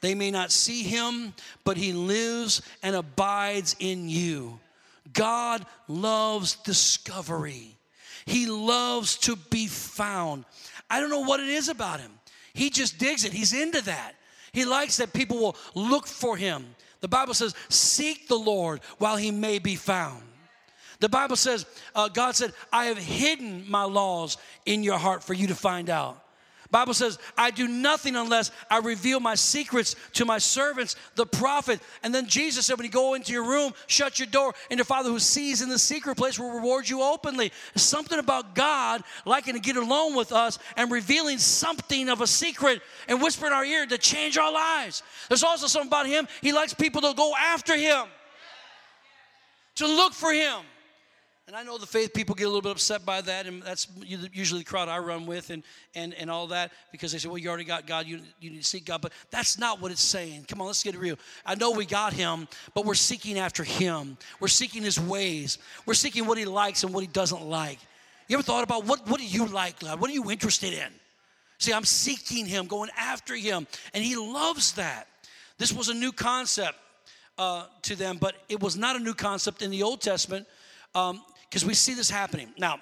They 0.00 0.14
may 0.14 0.30
not 0.30 0.52
see 0.52 0.82
him, 0.82 1.34
but 1.64 1.76
he 1.76 1.92
lives 1.92 2.62
and 2.82 2.94
abides 2.94 3.74
in 3.80 4.08
you. 4.08 4.60
God 5.12 5.66
loves 5.88 6.56
discovery, 6.56 7.76
he 8.26 8.46
loves 8.46 9.16
to 9.18 9.36
be 9.36 9.66
found. 9.66 10.44
I 10.88 11.00
don't 11.00 11.10
know 11.10 11.20
what 11.20 11.40
it 11.40 11.48
is 11.48 11.68
about 11.68 12.00
him. 12.00 12.12
He 12.54 12.70
just 12.70 12.98
digs 12.98 13.24
it. 13.24 13.32
He's 13.32 13.52
into 13.52 13.82
that. 13.82 14.14
He 14.52 14.64
likes 14.64 14.96
that 14.98 15.12
people 15.12 15.38
will 15.38 15.56
look 15.74 16.06
for 16.06 16.36
him. 16.36 16.74
The 17.00 17.08
Bible 17.08 17.34
says, 17.34 17.54
Seek 17.68 18.28
the 18.28 18.38
Lord 18.38 18.80
while 18.98 19.16
he 19.16 19.30
may 19.30 19.58
be 19.58 19.74
found. 19.74 20.22
The 21.00 21.08
Bible 21.08 21.36
says, 21.36 21.66
uh, 21.94 22.08
God 22.08 22.34
said, 22.34 22.52
I 22.72 22.86
have 22.86 22.96
hidden 22.96 23.68
my 23.68 23.82
laws 23.82 24.38
in 24.64 24.82
your 24.82 24.96
heart 24.96 25.22
for 25.22 25.34
you 25.34 25.48
to 25.48 25.54
find 25.54 25.90
out. 25.90 26.23
Bible 26.74 26.92
says, 26.92 27.20
I 27.38 27.52
do 27.52 27.68
nothing 27.68 28.16
unless 28.16 28.50
I 28.68 28.78
reveal 28.78 29.20
my 29.20 29.36
secrets 29.36 29.94
to 30.14 30.24
my 30.24 30.38
servants, 30.38 30.96
the 31.14 31.24
prophet. 31.24 31.78
And 32.02 32.12
then 32.12 32.26
Jesus 32.26 32.66
said, 32.66 32.76
when 32.76 32.84
you 32.84 32.90
go 32.90 33.14
into 33.14 33.32
your 33.32 33.44
room, 33.44 33.74
shut 33.86 34.18
your 34.18 34.26
door, 34.26 34.52
and 34.72 34.78
your 34.78 34.84
Father 34.84 35.08
who 35.08 35.20
sees 35.20 35.62
in 35.62 35.68
the 35.68 35.78
secret 35.78 36.16
place 36.16 36.36
will 36.36 36.50
reward 36.50 36.88
you 36.88 37.00
openly. 37.00 37.52
Something 37.76 38.18
about 38.18 38.56
God 38.56 39.04
liking 39.24 39.54
to 39.54 39.60
get 39.60 39.76
alone 39.76 40.16
with 40.16 40.32
us 40.32 40.58
and 40.76 40.90
revealing 40.90 41.38
something 41.38 42.08
of 42.08 42.20
a 42.20 42.26
secret 42.26 42.82
and 43.06 43.22
whisper 43.22 43.46
in 43.46 43.52
our 43.52 43.64
ear 43.64 43.86
to 43.86 43.96
change 43.96 44.36
our 44.36 44.52
lives. 44.52 45.04
There's 45.28 45.44
also 45.44 45.68
something 45.68 45.86
about 45.86 46.08
Him, 46.08 46.26
He 46.40 46.52
likes 46.52 46.74
people 46.74 47.02
to 47.02 47.14
go 47.14 47.34
after 47.38 47.76
Him, 47.76 48.06
to 49.76 49.86
look 49.86 50.12
for 50.12 50.32
Him. 50.32 50.62
And 51.46 51.54
I 51.54 51.62
know 51.62 51.76
the 51.76 51.86
faith 51.86 52.14
people 52.14 52.34
get 52.34 52.44
a 52.44 52.46
little 52.46 52.62
bit 52.62 52.72
upset 52.72 53.04
by 53.04 53.20
that, 53.20 53.46
and 53.46 53.62
that's 53.62 53.86
usually 54.02 54.60
the 54.60 54.64
crowd 54.64 54.88
I 54.88 54.96
run 54.98 55.26
with 55.26 55.50
and, 55.50 55.62
and, 55.94 56.14
and 56.14 56.30
all 56.30 56.46
that 56.46 56.72
because 56.90 57.12
they 57.12 57.18
say, 57.18 57.28
well, 57.28 57.36
you 57.36 57.50
already 57.50 57.64
got 57.64 57.86
God, 57.86 58.06
you, 58.06 58.20
you 58.40 58.48
need 58.48 58.62
to 58.62 58.64
seek 58.64 58.86
God. 58.86 59.02
But 59.02 59.12
that's 59.30 59.58
not 59.58 59.78
what 59.78 59.92
it's 59.92 60.00
saying. 60.00 60.46
Come 60.48 60.62
on, 60.62 60.68
let's 60.68 60.82
get 60.82 60.96
real. 60.96 61.18
I 61.44 61.54
know 61.54 61.70
we 61.72 61.84
got 61.84 62.14
Him, 62.14 62.48
but 62.72 62.86
we're 62.86 62.94
seeking 62.94 63.38
after 63.38 63.62
Him. 63.62 64.16
We're 64.40 64.48
seeking 64.48 64.82
His 64.82 64.98
ways. 64.98 65.58
We're 65.84 65.92
seeking 65.92 66.26
what 66.26 66.38
He 66.38 66.46
likes 66.46 66.82
and 66.82 66.94
what 66.94 67.02
He 67.02 67.08
doesn't 67.08 67.42
like. 67.42 67.78
You 68.26 68.38
ever 68.38 68.42
thought 68.42 68.64
about 68.64 68.86
what, 68.86 69.06
what 69.06 69.20
do 69.20 69.26
you 69.26 69.44
like, 69.44 69.80
God? 69.80 70.00
What 70.00 70.08
are 70.08 70.14
you 70.14 70.30
interested 70.30 70.72
in? 70.72 70.88
See, 71.58 71.74
I'm 71.74 71.84
seeking 71.84 72.46
Him, 72.46 72.66
going 72.66 72.88
after 72.96 73.36
Him, 73.36 73.66
and 73.92 74.02
He 74.02 74.16
loves 74.16 74.72
that. 74.72 75.08
This 75.58 75.74
was 75.74 75.90
a 75.90 75.94
new 75.94 76.10
concept 76.10 76.78
uh, 77.36 77.66
to 77.82 77.96
them, 77.96 78.16
but 78.18 78.34
it 78.48 78.60
was 78.60 78.78
not 78.78 78.96
a 78.96 78.98
new 78.98 79.14
concept 79.14 79.60
in 79.60 79.70
the 79.70 79.82
Old 79.82 80.00
Testament. 80.00 80.46
Um, 80.94 81.22
because 81.54 81.64
we 81.64 81.74
see 81.74 81.94
this 81.94 82.10
happening. 82.10 82.52
Now, 82.58 82.80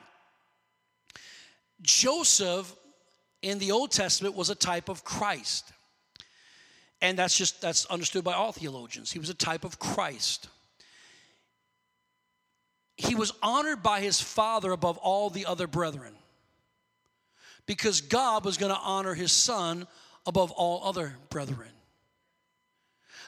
Joseph 1.82 2.74
in 3.42 3.58
the 3.58 3.70
Old 3.70 3.90
Testament 3.90 4.34
was 4.34 4.48
a 4.48 4.54
type 4.54 4.88
of 4.88 5.04
Christ. 5.04 5.70
And 7.02 7.18
that's 7.18 7.36
just 7.36 7.60
that's 7.60 7.84
understood 7.84 8.24
by 8.24 8.32
all 8.32 8.50
theologians. 8.50 9.12
He 9.12 9.18
was 9.18 9.28
a 9.28 9.34
type 9.34 9.66
of 9.66 9.78
Christ. 9.78 10.48
He 12.96 13.14
was 13.14 13.34
honored 13.42 13.82
by 13.82 14.00
his 14.00 14.22
father 14.22 14.72
above 14.72 14.96
all 14.96 15.28
the 15.28 15.44
other 15.44 15.66
brethren. 15.66 16.14
Because 17.66 18.00
God 18.00 18.42
was 18.42 18.56
going 18.56 18.72
to 18.72 18.80
honor 18.80 19.12
his 19.12 19.32
son 19.32 19.86
above 20.24 20.50
all 20.50 20.82
other 20.82 21.14
brethren. 21.28 21.68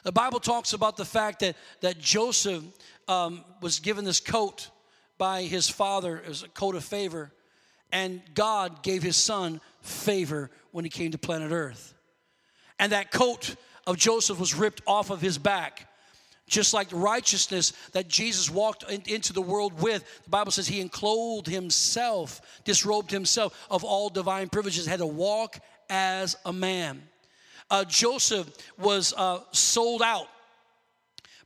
The 0.01 0.11
Bible 0.11 0.39
talks 0.39 0.73
about 0.73 0.97
the 0.97 1.05
fact 1.05 1.41
that, 1.41 1.55
that 1.81 1.99
Joseph 1.99 2.63
um, 3.07 3.45
was 3.61 3.79
given 3.79 4.05
this 4.05 4.19
coat 4.19 4.71
by 5.17 5.43
his 5.43 5.69
father 5.69 6.21
as 6.27 6.43
a 6.43 6.49
coat 6.49 6.75
of 6.75 6.83
favor, 6.83 7.31
and 7.91 8.21
God 8.33 8.83
gave 8.83 9.03
his 9.03 9.15
son 9.15 9.61
favor 9.81 10.49
when 10.71 10.83
he 10.83 10.89
came 10.89 11.11
to 11.11 11.17
planet 11.17 11.51
Earth. 11.51 11.93
And 12.79 12.91
that 12.91 13.11
coat 13.11 13.55
of 13.87 13.97
Joseph 13.97 14.39
was 14.39 14.53
ripped 14.53 14.81
off 14.85 15.09
of 15.09 15.21
his 15.21 15.37
back. 15.37 15.87
Just 16.47 16.73
like 16.73 16.89
the 16.89 16.97
righteousness 16.97 17.73
that 17.93 18.07
Jesus 18.07 18.51
walked 18.51 18.89
in, 18.89 19.01
into 19.07 19.33
the 19.33 19.41
world 19.41 19.81
with, 19.81 20.03
the 20.25 20.29
Bible 20.29 20.51
says 20.51 20.67
he 20.67 20.79
enclothed 20.79 21.47
himself, 21.47 22.61
disrobed 22.65 23.09
himself 23.09 23.65
of 23.71 23.83
all 23.83 24.09
divine 24.09 24.49
privileges, 24.49 24.85
had 24.85 24.99
to 24.99 25.07
walk 25.07 25.59
as 25.89 26.35
a 26.45 26.53
man. 26.53 27.01
Uh, 27.71 27.83
Joseph 27.83 28.47
was 28.77 29.13
uh, 29.17 29.39
sold 29.51 30.03
out 30.03 30.27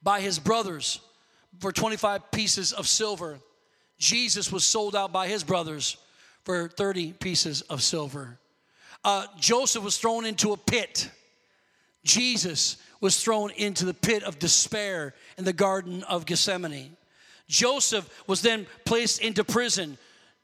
by 0.04 0.20
his 0.20 0.38
brothers 0.38 1.00
for 1.60 1.72
25 1.72 2.32
pieces 2.32 2.74
of 2.74 2.88
silver. 2.88 3.40
Jesus 4.00 4.52
was 4.52 4.64
sold 4.64 4.96
out 4.96 5.12
by 5.12 5.28
his 5.28 5.44
brothers 5.44 5.98
for 6.44 6.70
30 6.70 7.14
pieces 7.14 7.62
of 7.64 7.84
silver. 7.84 8.40
Uh, 9.04 9.26
Joseph 9.40 9.84
was 9.84 9.98
thrown 9.98 10.26
into 10.26 10.54
a 10.54 10.58
pit. 10.58 11.10
Jesus 12.04 12.78
was 13.02 13.22
thrown 13.22 13.52
into 13.52 13.86
the 13.86 13.94
pit 13.94 14.24
of 14.24 14.40
despair 14.40 15.14
in 15.38 15.44
the 15.44 15.54
Garden 15.54 16.04
of 16.04 16.26
Gethsemane. 16.26 16.96
Joseph 17.48 18.24
was 18.28 18.42
then 18.42 18.68
placed 18.86 19.22
into 19.22 19.44
prison. 19.44 19.98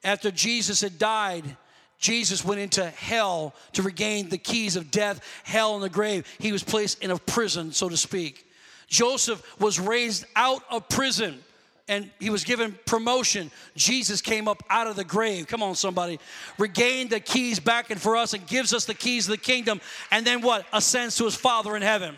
After 0.04 0.32
Jesus 0.32 0.82
had 0.82 1.00
died, 1.00 1.58
Jesus 1.98 2.44
went 2.44 2.60
into 2.60 2.86
hell 2.86 3.56
to 3.74 3.82
regain 3.82 4.30
the 4.30 4.38
keys 4.38 4.76
of 4.76 4.92
death, 4.92 5.22
hell, 5.44 5.76
and 5.76 5.84
the 5.84 5.90
grave. 5.90 6.28
He 6.40 6.52
was 6.52 6.64
placed 6.64 7.02
in 7.04 7.12
a 7.12 7.18
prison, 7.18 7.72
so 7.72 7.90
to 7.90 7.98
speak. 7.98 8.46
Joseph 8.88 9.42
was 9.60 9.80
raised 9.80 10.26
out 10.36 10.62
of 10.70 10.90
prison 10.90 11.42
and 11.88 12.10
he 12.20 12.30
was 12.30 12.44
given 12.44 12.78
promotion. 12.86 13.52
Jesus 13.76 14.22
came 14.22 14.48
up 14.48 14.64
out 14.70 14.88
of 14.88 14.96
the 14.96 15.04
grave. 15.04 15.48
Come 15.48 15.62
on, 15.62 15.76
somebody. 15.76 16.20
Regained 16.58 17.12
the 17.12 17.20
keys 17.20 17.60
back 17.60 17.92
and 17.92 18.02
for 18.02 18.18
us 18.18 18.34
and 18.34 18.46
gives 18.48 18.74
us 18.74 18.86
the 18.86 18.94
keys 18.94 19.28
of 19.28 19.32
the 19.32 19.38
kingdom. 19.38 19.80
And 20.12 20.26
then 20.26 20.42
what? 20.42 20.66
Ascends 20.74 21.16
to 21.18 21.26
his 21.26 21.36
Father 21.36 21.76
in 21.76 21.84
heaven. 21.84 22.16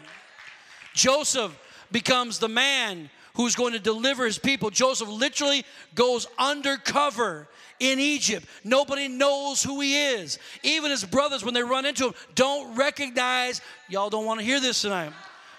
Joseph 0.94 1.58
becomes 1.92 2.40
the 2.40 2.48
man 2.48 3.10
who's 3.36 3.56
going 3.56 3.74
to 3.74 3.80
deliver 3.80 4.26
his 4.26 4.40
people. 4.40 4.70
Joseph 4.70 5.10
literally 5.10 5.66
goes 5.96 6.28
undercover 6.40 7.48
in 7.80 8.00
Egypt. 8.00 8.48
Nobody 8.64 9.08
knows 9.08 9.62
who 9.62 9.82
he 9.82 9.96
is. 9.96 10.40
Even 10.64 10.92
his 10.92 11.04
brothers, 11.04 11.44
when 11.44 11.54
they 11.54 11.62
run 11.62 11.86
into 11.86 12.08
him, 12.08 12.14
don't 12.36 12.76
recognize. 12.76 13.62
Y'all 13.90 14.10
don't 14.10 14.26
want 14.26 14.40
to 14.40 14.46
hear 14.46 14.60
this 14.60 14.82
tonight 14.82 15.14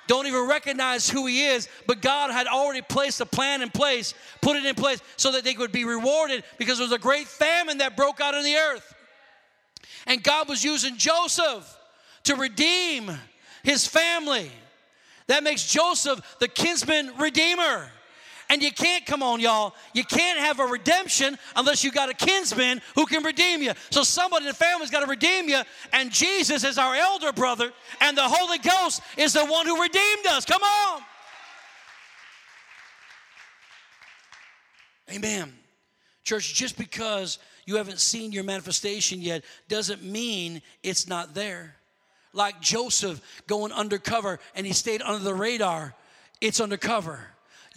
don't 0.09 0.27
even 0.27 0.49
recognize 0.49 1.09
who 1.09 1.27
he 1.27 1.45
is, 1.45 1.69
but 1.87 2.03
God 2.03 2.33
had 2.33 2.47
already 2.47 2.83
placed 2.83 3.21
a 3.21 3.27
plan 3.27 3.63
in 3.63 3.71
place, 3.71 4.15
put 4.41 4.57
it 4.57 4.65
in 4.65 4.75
place 4.75 5.01
so 5.17 5.31
that 5.33 5.45
they 5.45 5.55
would 5.55 5.71
be 5.71 5.85
rewarded 5.85 6.43
because 6.59 6.79
there 6.79 6.87
was 6.87 6.93
a 6.93 6.99
great 6.99 7.29
famine 7.29 7.79
that 7.79 7.97
broke 7.97 8.21
out 8.21 8.35
in 8.35 8.43
the 8.43 8.57
earth. 8.57 8.95
And 10.07 10.23
God 10.23 10.49
was 10.49 10.65
using 10.65 10.97
Joseph 10.97 11.77
to 12.25 12.35
redeem 12.35 13.13
his 13.63 13.87
family. 13.87 14.51
That 15.29 15.45
makes 15.45 15.71
Joseph 15.71 16.21
the 16.41 16.49
kinsman 16.49 17.13
redeemer. 17.19 17.91
And 18.51 18.63
you 18.63 18.71
can't, 18.73 19.05
come 19.05 19.23
on, 19.23 19.41
y'all, 19.41 19.75
you 19.93 20.05
can't 20.05 20.39
have 20.39 20.59
a 20.59 20.65
redemption 20.65 21.39
unless 21.55 21.85
you 21.85 21.93
got 21.93 22.09
a 22.09 22.15
kinsman 22.15 22.81
who 22.95 23.05
can 23.05 23.23
redeem 23.23 23.63
you. 23.63 23.73
So 23.91 24.03
somebody 24.03 24.47
in 24.47 24.49
the 24.49 24.55
family's 24.55 24.91
got 24.91 25.01
to 25.01 25.07
redeem 25.07 25.49
you, 25.49 25.61
and 25.93 26.11
Jesus 26.11 26.65
is 26.65 26.79
our 26.79 26.95
elder 26.95 27.33
brother, 27.33 27.71
and 28.01 28.17
the 28.17 28.23
Holy 28.25 28.59
Ghost 28.59 29.03
is 29.19 29.35
the 29.35 29.45
one 29.45 29.67
who 29.67 29.81
redeemed 29.81 30.27
us. 30.29 30.47
Come 30.47 30.63
on. 30.63 31.03
Amen. 35.11 35.53
Church, 36.25 36.55
just 36.55 36.77
because 36.77 37.39
you 37.67 37.77
haven't 37.77 38.01
seen 38.01 38.33
your 38.33 38.45
manifestation 38.45 39.21
yet 39.21 39.45
doesn't 39.69 40.03
mean 40.03 40.63
it's 40.83 41.07
not 41.07 41.35
there. 41.35 41.77
Like 42.33 42.61
Joseph 42.61 43.21
going 43.47 43.73
undercover 43.73 44.39
and 44.55 44.67
he 44.67 44.73
stayed 44.73 45.03
under 45.03 45.25
the 45.25 45.35
radar, 45.35 45.95
it's 46.41 46.61
undercover. 46.61 47.21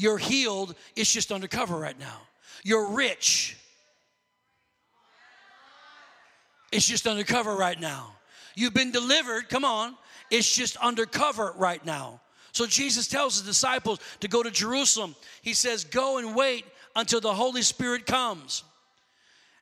You're 0.01 0.17
healed, 0.17 0.74
it's 0.96 1.13
just 1.13 1.31
undercover 1.31 1.77
right 1.77 1.98
now. 2.00 2.22
You're 2.63 2.89
rich, 2.89 3.55
it's 6.72 6.88
just 6.88 7.05
undercover 7.05 7.55
right 7.55 7.79
now. 7.79 8.15
You've 8.55 8.74
been 8.74 8.91
delivered, 8.91 9.48
come 9.48 9.63
on, 9.63 9.96
it's 10.31 10.55
just 10.55 10.75
undercover 10.77 11.53
right 11.55 11.86
now. 11.86 12.20
So 12.51 12.65
Jesus 12.65 13.08
tells 13.08 13.36
his 13.38 13.46
disciples 13.46 14.00
to 14.22 14.27
go 14.27 14.41
to 14.41 14.50
Jerusalem. 14.50 15.15
He 15.43 15.53
says, 15.53 15.84
Go 15.84 16.17
and 16.17 16.36
wait 16.36 16.65
until 16.96 17.22
the 17.22 17.34
Holy 17.34 17.62
Spirit 17.62 18.08
comes. 18.08 18.63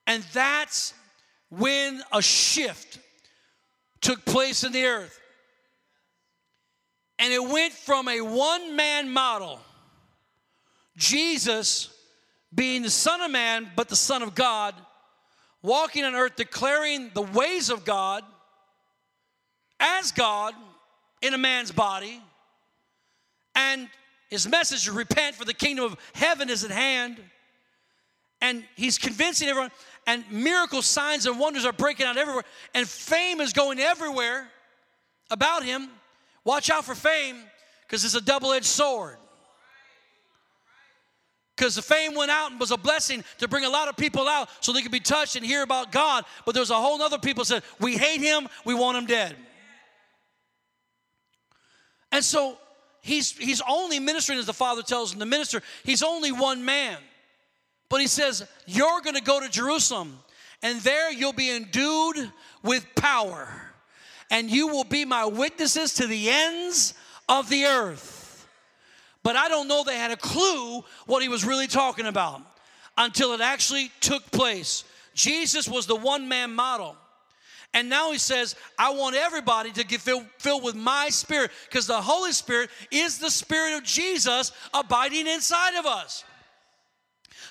And 0.07 0.23
that's 0.31 0.93
when 1.49 2.01
a 2.13 2.21
shift 2.21 2.99
took 3.99 4.23
place 4.23 4.63
in 4.63 4.71
the 4.71 4.85
earth. 4.85 5.19
And 7.19 7.33
it 7.33 7.43
went 7.43 7.73
from 7.73 8.07
a 8.07 8.21
one 8.21 8.77
man 8.77 9.09
model 9.09 9.59
Jesus, 10.99 11.89
being 12.53 12.83
the 12.83 12.89
Son 12.89 13.21
of 13.21 13.31
Man, 13.31 13.71
but 13.75 13.87
the 13.87 13.95
Son 13.95 14.21
of 14.21 14.35
God, 14.35 14.75
walking 15.63 16.03
on 16.03 16.13
earth 16.13 16.35
declaring 16.35 17.09
the 17.13 17.21
ways 17.21 17.69
of 17.69 17.85
God 17.85 18.23
as 19.79 20.11
God 20.11 20.53
in 21.21 21.33
a 21.33 21.37
man's 21.37 21.71
body. 21.71 22.21
And 23.55 23.87
his 24.29 24.47
message 24.47 24.79
is 24.79 24.89
repent, 24.89 25.35
for 25.35 25.45
the 25.45 25.53
kingdom 25.53 25.85
of 25.85 25.97
heaven 26.13 26.49
is 26.49 26.63
at 26.63 26.71
hand. 26.71 27.17
And 28.41 28.63
he's 28.75 28.97
convincing 28.97 29.47
everyone, 29.47 29.71
and 30.05 30.23
miracle 30.29 30.81
signs 30.81 31.25
and 31.25 31.39
wonders 31.39 31.65
are 31.65 31.73
breaking 31.73 32.05
out 32.05 32.17
everywhere, 32.17 32.43
and 32.73 32.87
fame 32.87 33.41
is 33.41 33.53
going 33.53 33.79
everywhere 33.79 34.47
about 35.31 35.63
him. 35.63 35.89
Watch 36.43 36.69
out 36.69 36.83
for 36.83 36.95
fame, 36.95 37.37
because 37.85 38.03
it's 38.05 38.15
a 38.15 38.21
double 38.21 38.51
edged 38.51 38.65
sword 38.65 39.17
because 41.59 41.75
the 41.75 41.81
fame 41.81 42.15
went 42.15 42.31
out 42.31 42.51
and 42.51 42.59
was 42.59 42.71
a 42.71 42.77
blessing 42.77 43.21
to 43.37 43.45
bring 43.45 43.65
a 43.65 43.69
lot 43.69 43.89
of 43.89 43.97
people 43.97 44.29
out 44.29 44.47
so 44.61 44.71
they 44.71 44.81
could 44.81 44.93
be 44.93 45.01
touched 45.01 45.35
and 45.35 45.45
hear 45.45 45.61
about 45.61 45.91
God. 45.91 46.23
But 46.45 46.55
there's 46.55 46.69
a 46.69 46.75
whole 46.75 47.01
other 47.01 47.19
people 47.19 47.43
said, 47.43 47.63
we 47.81 47.97
hate 47.97 48.21
him, 48.21 48.47
we 48.63 48.73
want 48.73 48.97
him 48.97 49.05
dead. 49.05 49.35
And 52.13 52.23
so 52.23 52.57
he's, 53.01 53.31
he's 53.31 53.61
only 53.67 53.99
ministering 53.99 54.39
as 54.39 54.45
the 54.45 54.53
Father 54.53 54.81
tells 54.81 55.11
him 55.11 55.19
to 55.19 55.25
minister. 55.25 55.61
He's 55.83 56.01
only 56.01 56.31
one 56.31 56.63
man. 56.63 56.97
But 57.89 57.99
he 57.99 58.07
says, 58.07 58.47
You're 58.65 59.01
going 59.01 59.15
to 59.15 59.21
go 59.21 59.41
to 59.41 59.49
Jerusalem, 59.49 60.17
and 60.63 60.79
there 60.81 61.11
you'll 61.11 61.33
be 61.33 61.51
endued 61.51 62.31
with 62.63 62.85
power, 62.95 63.49
and 64.31 64.49
you 64.49 64.67
will 64.67 64.85
be 64.85 65.05
my 65.05 65.25
witnesses 65.25 65.95
to 65.95 66.07
the 66.07 66.29
ends 66.29 66.93
of 67.27 67.49
the 67.49 67.65
earth. 67.65 68.18
But 69.29 69.35
I 69.35 69.47
don't 69.47 69.67
know 69.67 69.83
they 69.83 69.95
had 69.95 70.09
a 70.09 70.17
clue 70.17 70.83
what 71.05 71.21
he 71.21 71.29
was 71.29 71.45
really 71.45 71.67
talking 71.67 72.07
about 72.07 72.41
until 72.97 73.33
it 73.33 73.41
actually 73.41 73.91
took 73.99 74.25
place. 74.31 74.83
Jesus 75.13 75.67
was 75.67 75.85
the 75.85 75.95
one 75.95 76.27
man 76.27 76.51
model. 76.51 76.97
And 77.75 77.89
now 77.89 78.11
he 78.11 78.17
says, 78.17 78.55
I 78.75 78.89
want 78.89 79.15
everybody 79.15 79.71
to 79.73 79.85
get 79.85 80.01
filled, 80.01 80.25
filled 80.39 80.63
with 80.63 80.73
my 80.73 81.09
spirit 81.09 81.51
because 81.69 81.85
the 81.85 82.01
Holy 82.01 82.31
Spirit 82.31 82.71
is 82.89 83.19
the 83.19 83.29
spirit 83.29 83.77
of 83.77 83.83
Jesus 83.83 84.51
abiding 84.73 85.27
inside 85.27 85.77
of 85.77 85.85
us. 85.85 86.23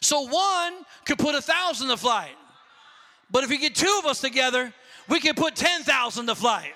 So 0.00 0.22
one 0.22 0.84
could 1.04 1.18
put 1.20 1.36
a 1.36 1.40
thousand 1.40 1.90
to 1.90 1.96
flight. 1.96 2.34
But 3.30 3.44
if 3.44 3.52
you 3.52 3.58
get 3.60 3.76
two 3.76 4.00
of 4.00 4.04
us 4.04 4.20
together, 4.20 4.74
we 5.08 5.20
can 5.20 5.36
put 5.36 5.54
10,000 5.54 6.26
to 6.26 6.34
flight. 6.34 6.74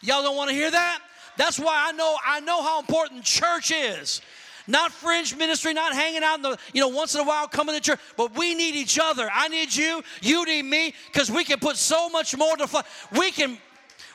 Y'all 0.00 0.22
don't 0.22 0.38
want 0.38 0.48
to 0.48 0.56
hear 0.56 0.70
that? 0.70 1.02
That's 1.36 1.58
why 1.58 1.88
I 1.88 1.92
know 1.92 2.16
I 2.24 2.40
know 2.40 2.62
how 2.62 2.80
important 2.80 3.24
church 3.24 3.70
is. 3.70 4.20
Not 4.66 4.92
fringe 4.92 5.36
ministry, 5.36 5.72
not 5.72 5.94
hanging 5.94 6.22
out 6.22 6.36
in 6.36 6.42
the, 6.42 6.58
you 6.72 6.80
know, 6.80 6.88
once 6.88 7.14
in 7.14 7.20
a 7.20 7.24
while 7.24 7.48
coming 7.48 7.74
to 7.74 7.80
church, 7.80 7.98
but 8.16 8.36
we 8.36 8.54
need 8.54 8.76
each 8.76 8.98
other. 9.02 9.28
I 9.32 9.48
need 9.48 9.74
you, 9.74 10.02
you 10.20 10.44
need 10.44 10.64
me, 10.64 10.94
because 11.06 11.30
we 11.30 11.42
can 11.42 11.58
put 11.58 11.76
so 11.76 12.08
much 12.08 12.36
more 12.36 12.56
to 12.56 12.68
fly. 12.68 12.82
We 13.12 13.32
can, 13.32 13.58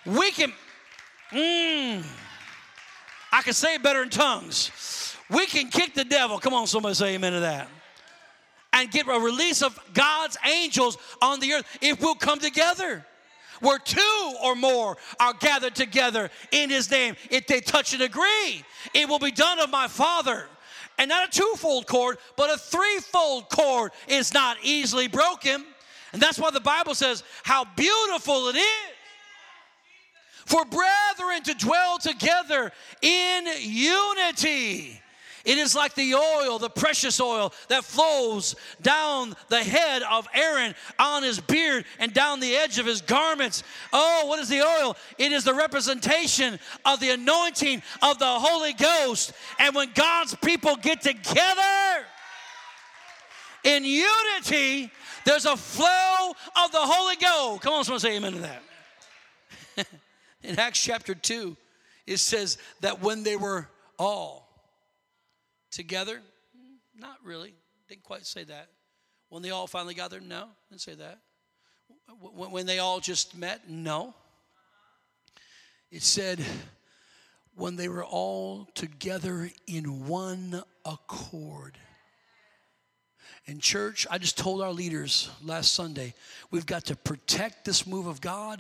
we 0.06 0.32
can, 0.32 0.54
mmm, 1.32 2.06
I 3.34 3.42
can 3.42 3.54
say 3.54 3.76
it 3.76 3.84
better 3.84 4.02
in 4.02 4.10
tongues. 4.10 5.18
We 5.30 5.46
can 5.46 5.70
kick 5.70 5.94
the 5.94 6.06
devil. 6.06 6.40
Come 6.40 6.54
on, 6.54 6.68
somebody 6.68 6.96
say 6.96 7.16
amen 7.16 7.34
to 7.34 7.40
that. 7.42 7.68
And 8.72 8.90
get 8.92 9.08
a 9.08 9.20
release 9.20 9.62
of 9.62 9.78
God's 9.94 10.38
angels 10.46 10.98
on 11.22 11.40
the 11.40 11.54
earth 11.54 11.66
if 11.82 12.00
we'll 12.00 12.16
come 12.16 12.40
together 12.40 13.06
where 13.62 13.80
two 13.80 14.34
or 14.44 14.56
more 14.56 14.98
are 15.20 15.34
gathered 15.34 15.76
together 15.76 16.30
in 16.52 16.70
his 16.70 16.90
name. 16.90 17.16
If 17.30 17.48
they 17.48 17.62
touch 17.62 17.94
and 17.94 18.02
agree, 18.02 18.64
it 18.94 19.08
will 19.08 19.20
be 19.20 19.32
done 19.32 19.60
of 19.60 19.70
my 19.70 19.88
Father. 19.88 20.46
And 20.98 21.10
not 21.10 21.28
a 21.28 21.32
twofold 21.32 21.88
cord, 21.88 22.18
but 22.38 22.50
a 22.54 22.58
threefold 22.58 23.50
cord 23.50 23.92
is 24.08 24.34
not 24.34 24.58
easily 24.64 25.08
broken. 25.08 25.66
And 26.14 26.22
that's 26.22 26.40
why 26.40 26.52
the 26.52 26.62
Bible 26.62 26.96
says, 26.96 27.24
How 27.44 27.66
beautiful 27.76 28.48
it 28.48 28.56
is 28.56 28.96
for 30.46 30.64
brethren 30.66 31.44
to 31.44 31.54
dwell 31.56 31.98
together 31.98 32.72
in 33.02 33.48
unity. 33.60 35.02
It 35.46 35.60
is 35.60 35.76
like 35.76 35.94
the 35.94 36.16
oil, 36.16 36.58
the 36.58 36.72
precious 36.72 37.22
oil 37.22 37.54
that 37.68 37.86
flows 37.86 38.56
down 38.82 39.36
the 39.50 39.64
head 39.64 40.02
of 40.02 40.28
Aaron 40.34 40.74
on 40.98 41.22
his 41.22 41.40
beard 41.40 41.86
and 42.00 42.12
down 42.12 42.40
the 42.40 42.56
edge 42.56 42.80
of 42.80 42.88
his 42.88 43.02
garments. 43.02 43.64
Oh, 43.94 44.26
what 44.26 44.40
is 44.40 44.50
the 44.50 44.62
oil? 44.62 44.98
It 45.20 45.32
is 45.32 45.44
the 45.44 45.54
representation 45.54 46.60
of 46.84 47.00
the 47.00 47.12
anointing 47.12 47.84
of 48.02 48.18
the 48.18 48.26
Holy 48.26 48.74
Ghost. 48.74 49.34
And 49.60 49.76
when 49.76 49.92
God's 49.94 50.34
people 50.36 50.78
get 50.78 51.02
together 51.02 52.06
in 53.64 53.86
unity, 53.86 54.92
there's 55.26 55.46
a 55.46 55.56
flow 55.56 56.32
of 56.64 56.72
the 56.72 56.82
Holy 56.82 57.18
Ghost. 57.18 57.62
Come 57.62 57.74
on, 57.76 57.84
someone 57.84 58.00
say 58.00 58.18
amen 58.18 58.34
to 58.34 58.40
that. 58.40 59.88
in 60.44 60.58
Acts 60.58 60.82
chapter 60.82 61.14
2, 61.14 61.56
it 62.08 62.18
says 62.18 62.58
that 62.82 63.02
when 63.02 63.22
they 63.22 63.36
were 63.36 63.68
all 64.00 64.45
Together? 65.76 66.22
Not 66.98 67.18
really. 67.22 67.54
Didn't 67.90 68.04
quite 68.04 68.26
say 68.26 68.46
that. 68.46 68.70
When 69.28 69.42
they 69.42 69.50
all 69.50 69.68
finally 69.68 69.94
got 69.94 70.10
there? 70.10 70.22
No, 70.22 70.46
didn't 70.70 70.80
say 70.80 70.96
that. 70.96 71.20
When 72.22 72.66
they 72.66 72.80
all 72.80 73.02
just 73.02 73.36
met? 73.36 73.70
No. 73.70 74.14
It 75.92 76.02
said, 76.02 76.40
when 77.56 77.76
they 77.76 77.90
were 77.90 78.06
all 78.06 78.70
together 78.74 79.50
in 79.68 80.08
one 80.08 80.64
accord. 80.86 81.78
In 83.48 83.60
church, 83.60 84.08
I 84.10 84.18
just 84.18 84.40
told 84.40 84.62
our 84.62 84.72
leaders 84.72 85.30
last 85.44 85.74
Sunday, 85.74 86.16
we've 86.50 86.66
got 86.66 86.86
to 86.86 86.96
protect 86.96 87.64
this 87.64 87.86
move 87.86 88.08
of 88.08 88.20
God. 88.20 88.60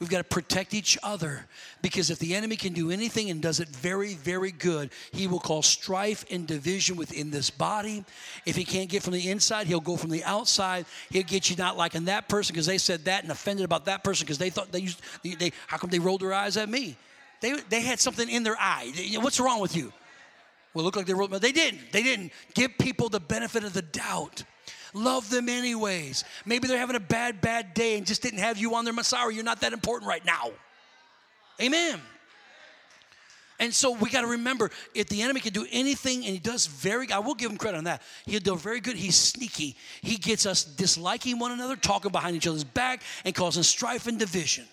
We've 0.00 0.10
got 0.10 0.18
to 0.18 0.24
protect 0.24 0.74
each 0.74 0.98
other 1.04 1.46
because 1.82 2.10
if 2.10 2.18
the 2.18 2.34
enemy 2.34 2.56
can 2.56 2.72
do 2.72 2.90
anything 2.90 3.30
and 3.30 3.40
does 3.40 3.60
it 3.60 3.68
very, 3.68 4.14
very 4.14 4.50
good, 4.50 4.90
he 5.12 5.28
will 5.28 5.38
cause 5.38 5.66
strife 5.66 6.24
and 6.32 6.48
division 6.48 6.96
within 6.96 7.30
this 7.30 7.48
body. 7.48 8.04
If 8.44 8.56
he 8.56 8.64
can't 8.64 8.90
get 8.90 9.04
from 9.04 9.12
the 9.12 9.30
inside, 9.30 9.68
he'll 9.68 9.80
go 9.80 9.96
from 9.96 10.10
the 10.10 10.24
outside. 10.24 10.86
He'll 11.10 11.22
get 11.22 11.48
you 11.48 11.54
not 11.54 11.76
liking 11.76 12.06
that 12.06 12.28
person 12.28 12.54
because 12.54 12.66
they 12.66 12.78
said 12.78 13.04
that 13.04 13.22
and 13.22 13.30
offended 13.30 13.64
about 13.64 13.84
that 13.84 14.02
person 14.02 14.24
because 14.24 14.38
they 14.38 14.50
thought 14.50 14.72
they 14.72 14.80
used, 14.80 15.00
they, 15.22 15.34
they, 15.36 15.52
how 15.68 15.76
come 15.76 15.90
they 15.90 16.00
rolled 16.00 16.22
their 16.22 16.32
eyes 16.32 16.56
at 16.56 16.68
me? 16.68 16.96
They, 17.40 17.54
they 17.68 17.82
had 17.82 18.00
something 18.00 18.28
in 18.28 18.42
their 18.42 18.56
eye. 18.58 18.92
What's 19.20 19.38
wrong 19.38 19.60
with 19.60 19.76
you? 19.76 19.92
Well, 20.74 20.84
look 20.84 20.96
like 20.96 21.06
they 21.06 21.14
wrote, 21.14 21.30
but 21.30 21.40
they 21.40 21.52
didn't. 21.52 21.92
They 21.92 22.02
didn't. 22.02 22.32
Give 22.52 22.76
people 22.78 23.08
the 23.08 23.20
benefit 23.20 23.62
of 23.64 23.72
the 23.72 23.82
doubt. 23.82 24.42
Love 24.92 25.30
them 25.30 25.48
anyways. 25.48 26.24
Maybe 26.44 26.68
they're 26.68 26.78
having 26.78 26.96
a 26.96 27.00
bad, 27.00 27.40
bad 27.40 27.74
day 27.74 27.96
and 27.96 28.06
just 28.06 28.22
didn't 28.22 28.40
have 28.40 28.58
you 28.58 28.74
on 28.74 28.84
their 28.84 28.94
Messiah. 28.94 29.30
You're 29.32 29.44
not 29.44 29.60
that 29.60 29.72
important 29.72 30.08
right 30.08 30.24
now. 30.24 30.50
Amen. 31.60 32.00
And 33.60 33.72
so 33.72 33.92
we 33.92 34.10
got 34.10 34.22
to 34.22 34.26
remember 34.26 34.70
if 34.94 35.08
the 35.08 35.22
enemy 35.22 35.40
can 35.40 35.52
do 35.52 35.64
anything, 35.70 36.24
and 36.24 36.34
he 36.34 36.38
does 36.38 36.66
very, 36.66 37.10
I 37.12 37.20
will 37.20 37.34
give 37.34 37.50
him 37.50 37.56
credit 37.56 37.78
on 37.78 37.84
that. 37.84 38.02
He'll 38.26 38.40
do 38.40 38.56
very 38.56 38.80
good. 38.80 38.96
He's 38.96 39.14
sneaky. 39.14 39.76
He 40.02 40.16
gets 40.16 40.44
us 40.44 40.64
disliking 40.64 41.38
one 41.38 41.52
another, 41.52 41.76
talking 41.76 42.10
behind 42.10 42.34
each 42.34 42.48
other's 42.48 42.64
back, 42.64 43.02
and 43.24 43.32
causing 43.32 43.62
strife 43.62 44.08
and 44.08 44.18
division. 44.18 44.64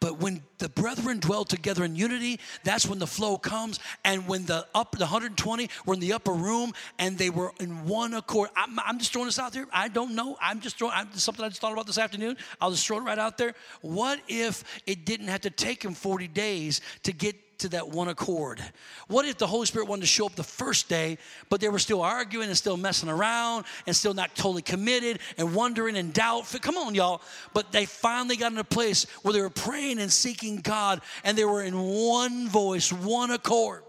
But 0.00 0.20
when 0.20 0.42
the 0.58 0.68
brethren 0.68 1.18
dwell 1.18 1.44
together 1.44 1.84
in 1.84 1.96
unity, 1.96 2.38
that's 2.62 2.86
when 2.86 2.98
the 2.98 3.06
flow 3.06 3.36
comes. 3.36 3.80
And 4.04 4.28
when 4.28 4.46
the 4.46 4.66
up 4.74 4.92
the 4.92 5.04
120 5.04 5.68
were 5.86 5.94
in 5.94 6.00
the 6.00 6.12
upper 6.12 6.32
room 6.32 6.72
and 6.98 7.18
they 7.18 7.30
were 7.30 7.52
in 7.58 7.84
one 7.84 8.14
accord. 8.14 8.50
I'm, 8.56 8.78
I'm 8.78 8.98
just 8.98 9.12
throwing 9.12 9.26
this 9.26 9.38
out 9.38 9.52
there. 9.52 9.66
I 9.72 9.88
don't 9.88 10.14
know. 10.14 10.36
I'm 10.40 10.60
just 10.60 10.78
throwing 10.78 10.94
I'm, 10.94 11.12
something 11.14 11.44
I 11.44 11.48
just 11.48 11.60
thought 11.60 11.72
about 11.72 11.86
this 11.86 11.98
afternoon. 11.98 12.36
I'll 12.60 12.70
just 12.70 12.86
throw 12.86 12.98
it 12.98 13.02
right 13.02 13.18
out 13.18 13.38
there. 13.38 13.54
What 13.80 14.20
if 14.28 14.62
it 14.86 15.04
didn't 15.04 15.28
have 15.28 15.40
to 15.42 15.50
take 15.50 15.84
him 15.84 15.94
40 15.94 16.28
days 16.28 16.80
to 17.02 17.12
get 17.12 17.34
to 17.58 17.68
that 17.70 17.88
one 17.88 18.08
accord? 18.08 18.62
What 19.08 19.26
if 19.26 19.38
the 19.38 19.46
Holy 19.46 19.66
Spirit 19.66 19.88
wanted 19.88 20.02
to 20.02 20.06
show 20.06 20.26
up 20.26 20.34
the 20.34 20.42
first 20.42 20.88
day, 20.88 21.18
but 21.48 21.60
they 21.60 21.68
were 21.68 21.78
still 21.78 22.02
arguing 22.02 22.48
and 22.48 22.56
still 22.56 22.76
messing 22.76 23.08
around 23.08 23.64
and 23.86 23.94
still 23.94 24.14
not 24.14 24.34
totally 24.34 24.62
committed 24.62 25.18
and 25.36 25.54
wondering 25.54 25.96
and 25.96 26.12
doubt? 26.12 26.54
Come 26.62 26.76
on, 26.76 26.94
y'all. 26.94 27.22
But 27.54 27.72
they 27.72 27.86
finally 27.86 28.36
got 28.36 28.52
in 28.52 28.58
a 28.58 28.64
place 28.64 29.04
where 29.22 29.32
they 29.32 29.40
were 29.40 29.50
praying 29.50 29.98
and 29.98 30.12
seeking 30.12 30.58
God 30.58 31.00
and 31.24 31.36
they 31.36 31.44
were 31.44 31.62
in 31.62 31.78
one 31.78 32.48
voice, 32.48 32.92
one 32.92 33.30
accord. 33.30 33.82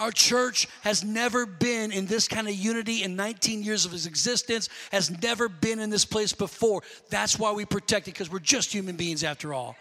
Our 0.00 0.10
church 0.10 0.66
has 0.80 1.04
never 1.04 1.44
been 1.44 1.92
in 1.92 2.06
this 2.06 2.26
kind 2.26 2.48
of 2.48 2.54
unity 2.54 3.02
in 3.02 3.16
19 3.16 3.62
years 3.62 3.84
of 3.84 3.92
its 3.92 4.06
existence, 4.06 4.70
has 4.92 5.10
never 5.22 5.46
been 5.46 5.78
in 5.78 5.90
this 5.90 6.06
place 6.06 6.32
before. 6.32 6.82
That's 7.10 7.38
why 7.38 7.52
we 7.52 7.66
protect 7.66 8.08
it, 8.08 8.12
because 8.12 8.32
we're 8.32 8.38
just 8.38 8.72
human 8.72 8.96
beings 8.96 9.22
after 9.22 9.52
all 9.52 9.76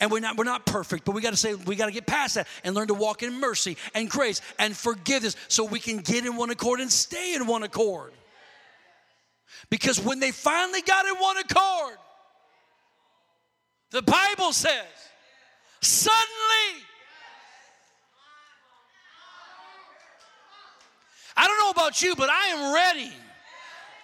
and 0.00 0.10
we're 0.10 0.20
not 0.20 0.36
we're 0.36 0.44
not 0.44 0.66
perfect 0.66 1.04
but 1.04 1.12
we 1.12 1.22
got 1.22 1.30
to 1.30 1.36
say 1.36 1.54
we 1.54 1.76
got 1.76 1.86
to 1.86 1.92
get 1.92 2.04
past 2.04 2.34
that 2.34 2.48
and 2.64 2.74
learn 2.74 2.88
to 2.88 2.94
walk 2.94 3.22
in 3.22 3.38
mercy 3.38 3.76
and 3.94 4.10
grace 4.10 4.40
and 4.58 4.76
forgiveness 4.76 5.36
so 5.46 5.64
we 5.64 5.78
can 5.78 5.98
get 5.98 6.26
in 6.26 6.36
one 6.36 6.50
accord 6.50 6.80
and 6.80 6.90
stay 6.90 7.34
in 7.34 7.46
one 7.46 7.62
accord 7.62 8.12
because 9.70 10.00
when 10.00 10.18
they 10.18 10.32
finally 10.32 10.82
got 10.82 11.06
in 11.06 11.14
one 11.14 11.36
accord 11.36 11.96
the 13.92 14.02
bible 14.02 14.52
says 14.52 14.84
suddenly 15.80 16.82
i 21.36 21.46
don't 21.46 21.58
know 21.58 21.70
about 21.70 22.02
you 22.02 22.14
but 22.16 22.28
i 22.30 22.46
am 22.48 22.74
ready 22.74 23.12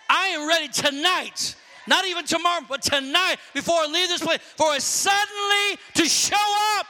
i 0.09 0.29
am 0.29 0.49
ready 0.49 0.69
tonight 0.69 1.55
not 1.87 2.07
even 2.07 2.25
tomorrow, 2.25 2.65
but 2.69 2.83
tonight, 2.83 3.39
before 3.53 3.75
I 3.81 3.87
leave 3.87 4.09
this 4.09 4.23
place, 4.23 4.39
for 4.57 4.77
it 4.77 4.83
suddenly 4.83 5.79
to 5.95 6.05
show 6.05 6.37
up. 6.79 6.87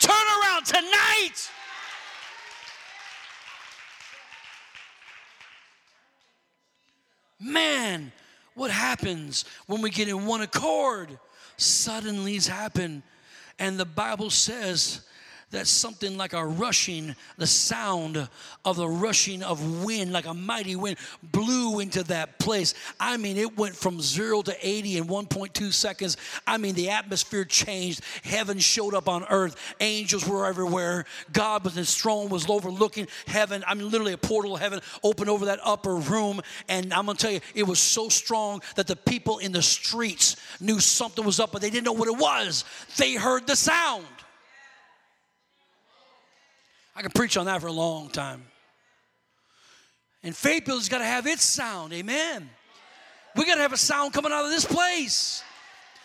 Turn 0.00 0.14
around 0.42 0.64
tonight. 0.64 1.50
Man, 7.40 8.12
what 8.54 8.70
happens 8.70 9.44
when 9.66 9.82
we 9.82 9.90
get 9.90 10.08
in 10.08 10.24
one 10.24 10.40
accord? 10.40 11.18
Suddenlies 11.58 12.48
happen. 12.48 13.02
And 13.58 13.78
the 13.78 13.84
Bible 13.84 14.30
says 14.30 15.02
that 15.50 15.66
something 15.66 16.18
like 16.18 16.34
a 16.34 16.44
rushing, 16.44 17.16
the 17.38 17.46
sound 17.46 18.28
of 18.64 18.76
the 18.76 18.88
rushing 18.88 19.42
of 19.42 19.82
wind, 19.82 20.12
like 20.12 20.26
a 20.26 20.34
mighty 20.34 20.76
wind, 20.76 20.98
blew 21.22 21.80
into 21.80 22.02
that 22.04 22.38
place. 22.38 22.74
I 23.00 23.16
mean, 23.16 23.38
it 23.38 23.56
went 23.56 23.74
from 23.74 24.00
zero 24.00 24.42
to 24.42 24.56
80 24.60 24.98
in 24.98 25.04
1.2 25.06 25.72
seconds. 25.72 26.18
I 26.46 26.58
mean, 26.58 26.74
the 26.74 26.90
atmosphere 26.90 27.44
changed. 27.44 28.02
Heaven 28.24 28.58
showed 28.58 28.94
up 28.94 29.08
on 29.08 29.24
earth. 29.30 29.56
Angels 29.80 30.28
were 30.28 30.46
everywhere. 30.46 31.06
God 31.32 31.64
was 31.64 31.74
his 31.74 31.94
throne 31.94 32.28
was 32.28 32.48
overlooking 32.48 33.08
heaven. 33.26 33.64
I 33.66 33.74
mean, 33.74 33.90
literally 33.90 34.12
a 34.12 34.18
portal 34.18 34.54
of 34.54 34.60
heaven 34.60 34.80
opened 35.02 35.30
over 35.30 35.46
that 35.46 35.60
upper 35.64 35.96
room. 35.96 36.42
And 36.68 36.92
I'm 36.92 37.06
going 37.06 37.16
to 37.16 37.22
tell 37.22 37.32
you, 37.32 37.40
it 37.54 37.66
was 37.66 37.78
so 37.78 38.10
strong 38.10 38.60
that 38.76 38.86
the 38.86 38.96
people 38.96 39.38
in 39.38 39.52
the 39.52 39.62
streets 39.62 40.36
knew 40.60 40.78
something 40.78 41.24
was 41.24 41.40
up, 41.40 41.52
but 41.52 41.62
they 41.62 41.70
didn't 41.70 41.84
know 41.84 41.92
what 41.92 42.08
it 42.08 42.18
was. 42.18 42.64
They 42.98 43.14
heard 43.14 43.46
the 43.46 43.56
sound. 43.56 44.04
I 46.98 47.00
can 47.02 47.12
preach 47.12 47.36
on 47.36 47.46
that 47.46 47.60
for 47.60 47.68
a 47.68 47.72
long 47.72 48.08
time. 48.08 48.42
And 50.24 50.34
faith 50.36 50.64
building's 50.64 50.88
got 50.88 50.98
to 50.98 51.04
have 51.04 51.28
its 51.28 51.44
sound. 51.44 51.92
Amen. 51.92 52.50
We 53.36 53.46
got 53.46 53.54
to 53.54 53.60
have 53.60 53.72
a 53.72 53.76
sound 53.76 54.14
coming 54.14 54.32
out 54.32 54.44
of 54.44 54.50
this 54.50 54.64
place 54.64 55.44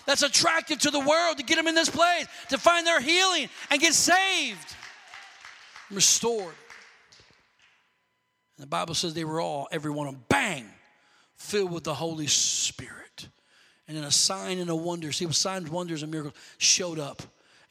that's 0.05 0.21
attractive 0.21 0.77
to 0.81 0.91
the 0.91 0.99
world 0.99 1.39
to 1.39 1.43
get 1.43 1.55
them 1.55 1.65
in 1.65 1.73
this 1.73 1.89
place, 1.89 2.27
to 2.49 2.59
find 2.59 2.85
their 2.85 3.01
healing 3.01 3.49
and 3.71 3.81
get 3.81 3.95
saved, 3.95 4.75
restored. 5.89 6.53
And 8.57 8.63
the 8.63 8.67
Bible 8.67 8.93
says 8.93 9.15
they 9.15 9.25
were 9.25 9.41
all, 9.41 9.67
every 9.71 9.89
one 9.89 10.05
of 10.05 10.13
them, 10.13 10.23
bang, 10.29 10.69
filled 11.37 11.71
with 11.71 11.85
the 11.85 11.95
Holy 11.95 12.27
Spirit. 12.27 13.29
And 13.87 13.97
then 13.97 14.03
a 14.03 14.11
sign 14.11 14.59
and 14.59 14.69
a 14.69 14.75
wonder, 14.75 15.11
see, 15.11 15.27
signs, 15.31 15.71
wonders, 15.71 16.03
and 16.03 16.11
miracles 16.11 16.35
showed 16.59 16.99
up 16.99 17.23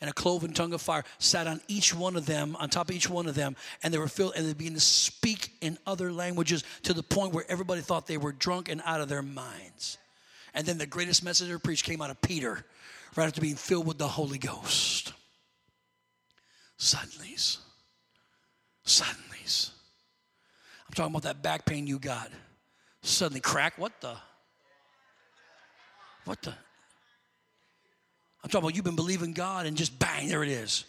and 0.02 0.10
a 0.10 0.12
cloven 0.12 0.52
tongue 0.52 0.72
of 0.74 0.82
fire 0.82 1.04
sat 1.20 1.46
on 1.46 1.60
each 1.68 1.94
one 1.94 2.16
of 2.16 2.26
them, 2.26 2.56
on 2.58 2.68
top 2.68 2.90
of 2.90 2.96
each 2.96 3.08
one 3.08 3.28
of 3.28 3.36
them, 3.36 3.54
and 3.84 3.94
they 3.94 3.98
were 3.98 4.08
filled, 4.08 4.32
and 4.36 4.44
they 4.44 4.52
began 4.52 4.74
to 4.74 4.80
speak 4.80 5.52
in 5.60 5.78
other 5.86 6.12
languages 6.12 6.64
to 6.82 6.92
the 6.92 7.04
point 7.04 7.32
where 7.32 7.44
everybody 7.48 7.80
thought 7.82 8.08
they 8.08 8.16
were 8.16 8.32
drunk 8.32 8.68
and 8.68 8.82
out 8.84 9.00
of 9.00 9.08
their 9.08 9.22
minds. 9.22 9.98
And 10.54 10.66
then 10.66 10.76
the 10.76 10.86
greatest 10.86 11.24
message 11.24 11.48
ever 11.48 11.60
preached 11.60 11.84
came 11.84 12.02
out 12.02 12.10
of 12.10 12.20
Peter, 12.20 12.64
right 13.14 13.26
after 13.26 13.40
being 13.40 13.54
filled 13.54 13.86
with 13.86 13.96
the 13.96 14.08
Holy 14.08 14.38
Ghost. 14.38 15.12
Suddenlies. 16.80 17.58
Suddenlies. 18.84 19.70
I'm 20.88 20.94
talking 20.96 21.12
about 21.12 21.22
that 21.22 21.44
back 21.44 21.64
pain 21.64 21.86
you 21.86 22.00
got. 22.00 22.28
Suddenly 23.02 23.40
crack. 23.40 23.78
What 23.78 23.92
the? 24.00 24.16
What 26.24 26.42
the? 26.42 26.54
I'm 28.42 28.50
talking 28.50 28.64
about 28.64 28.74
you've 28.74 28.84
been 28.84 28.96
believing 28.96 29.32
God 29.32 29.66
and 29.66 29.76
just 29.76 29.98
bang, 29.98 30.28
there 30.28 30.42
it 30.42 30.48
is. 30.48 30.84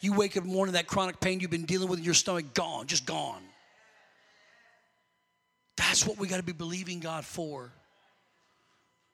You 0.00 0.12
wake 0.14 0.36
up 0.36 0.42
in 0.42 0.48
the 0.48 0.54
morning, 0.54 0.72
that 0.74 0.86
chronic 0.86 1.20
pain 1.20 1.40
you've 1.40 1.50
been 1.50 1.64
dealing 1.64 1.88
with 1.88 1.98
in 1.98 2.04
your 2.04 2.14
stomach, 2.14 2.54
gone, 2.54 2.86
just 2.86 3.06
gone. 3.06 3.42
That's 5.76 6.06
what 6.06 6.18
we 6.18 6.26
got 6.26 6.38
to 6.38 6.42
be 6.42 6.52
believing 6.52 7.00
God 7.00 7.24
for. 7.24 7.72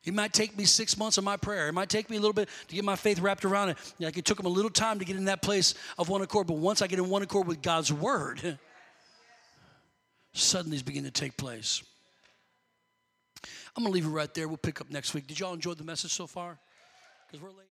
It 0.05 0.14
might 0.14 0.33
take 0.33 0.57
me 0.57 0.64
six 0.64 0.97
months 0.97 1.18
of 1.18 1.25
my 1.25 1.37
prayer. 1.37 1.68
It 1.68 1.73
might 1.73 1.88
take 1.88 2.09
me 2.09 2.16
a 2.16 2.21
little 2.21 2.33
bit 2.33 2.49
to 2.68 2.75
get 2.75 2.85
my 2.85 2.97
faith 2.97 3.18
wrapped 3.18 3.44
around 3.44 3.71
it. 3.71 3.77
Like 3.99 4.16
it 4.16 4.25
took 4.25 4.38
him 4.38 4.47
a 4.47 4.51
little 4.51 4.71
time 4.71 5.01
to 5.01 5.05
get 5.05 5.16
in 5.16 5.27
that 5.27 5.42
place 5.42 5.75
of 5.99 6.09
one 6.09 6.23
accord. 6.23 6.47
But 6.47 6.57
once 6.57 6.81
I 6.81 6.87
get 6.87 6.99
in 6.99 7.11
one 7.11 7.23
accord 7.23 7.47
with 7.47 7.61
God's 7.61 7.92
word, 7.92 8.59
suddenly 10.33 10.77
it's 10.77 10.83
beginning 10.83 11.11
to 11.11 11.21
take 11.21 11.37
place. 11.37 11.83
I'm 13.77 13.85
going 13.85 13.92
to 13.92 13.94
leave 13.94 14.07
it 14.07 14.09
right 14.09 14.33
there. 14.33 14.49
We'll 14.49 14.57
pick 14.57 14.81
up 14.81 14.90
next 14.90 15.14
week. 15.14 15.27
Did 15.27 15.38
y'all 15.38 15.53
enjoy 15.53 15.75
the 15.75 15.85
message 15.85 16.12
so 16.12 16.27
far? 16.27 16.59
Because 17.28 17.42
we're 17.42 17.50
late. 17.50 17.66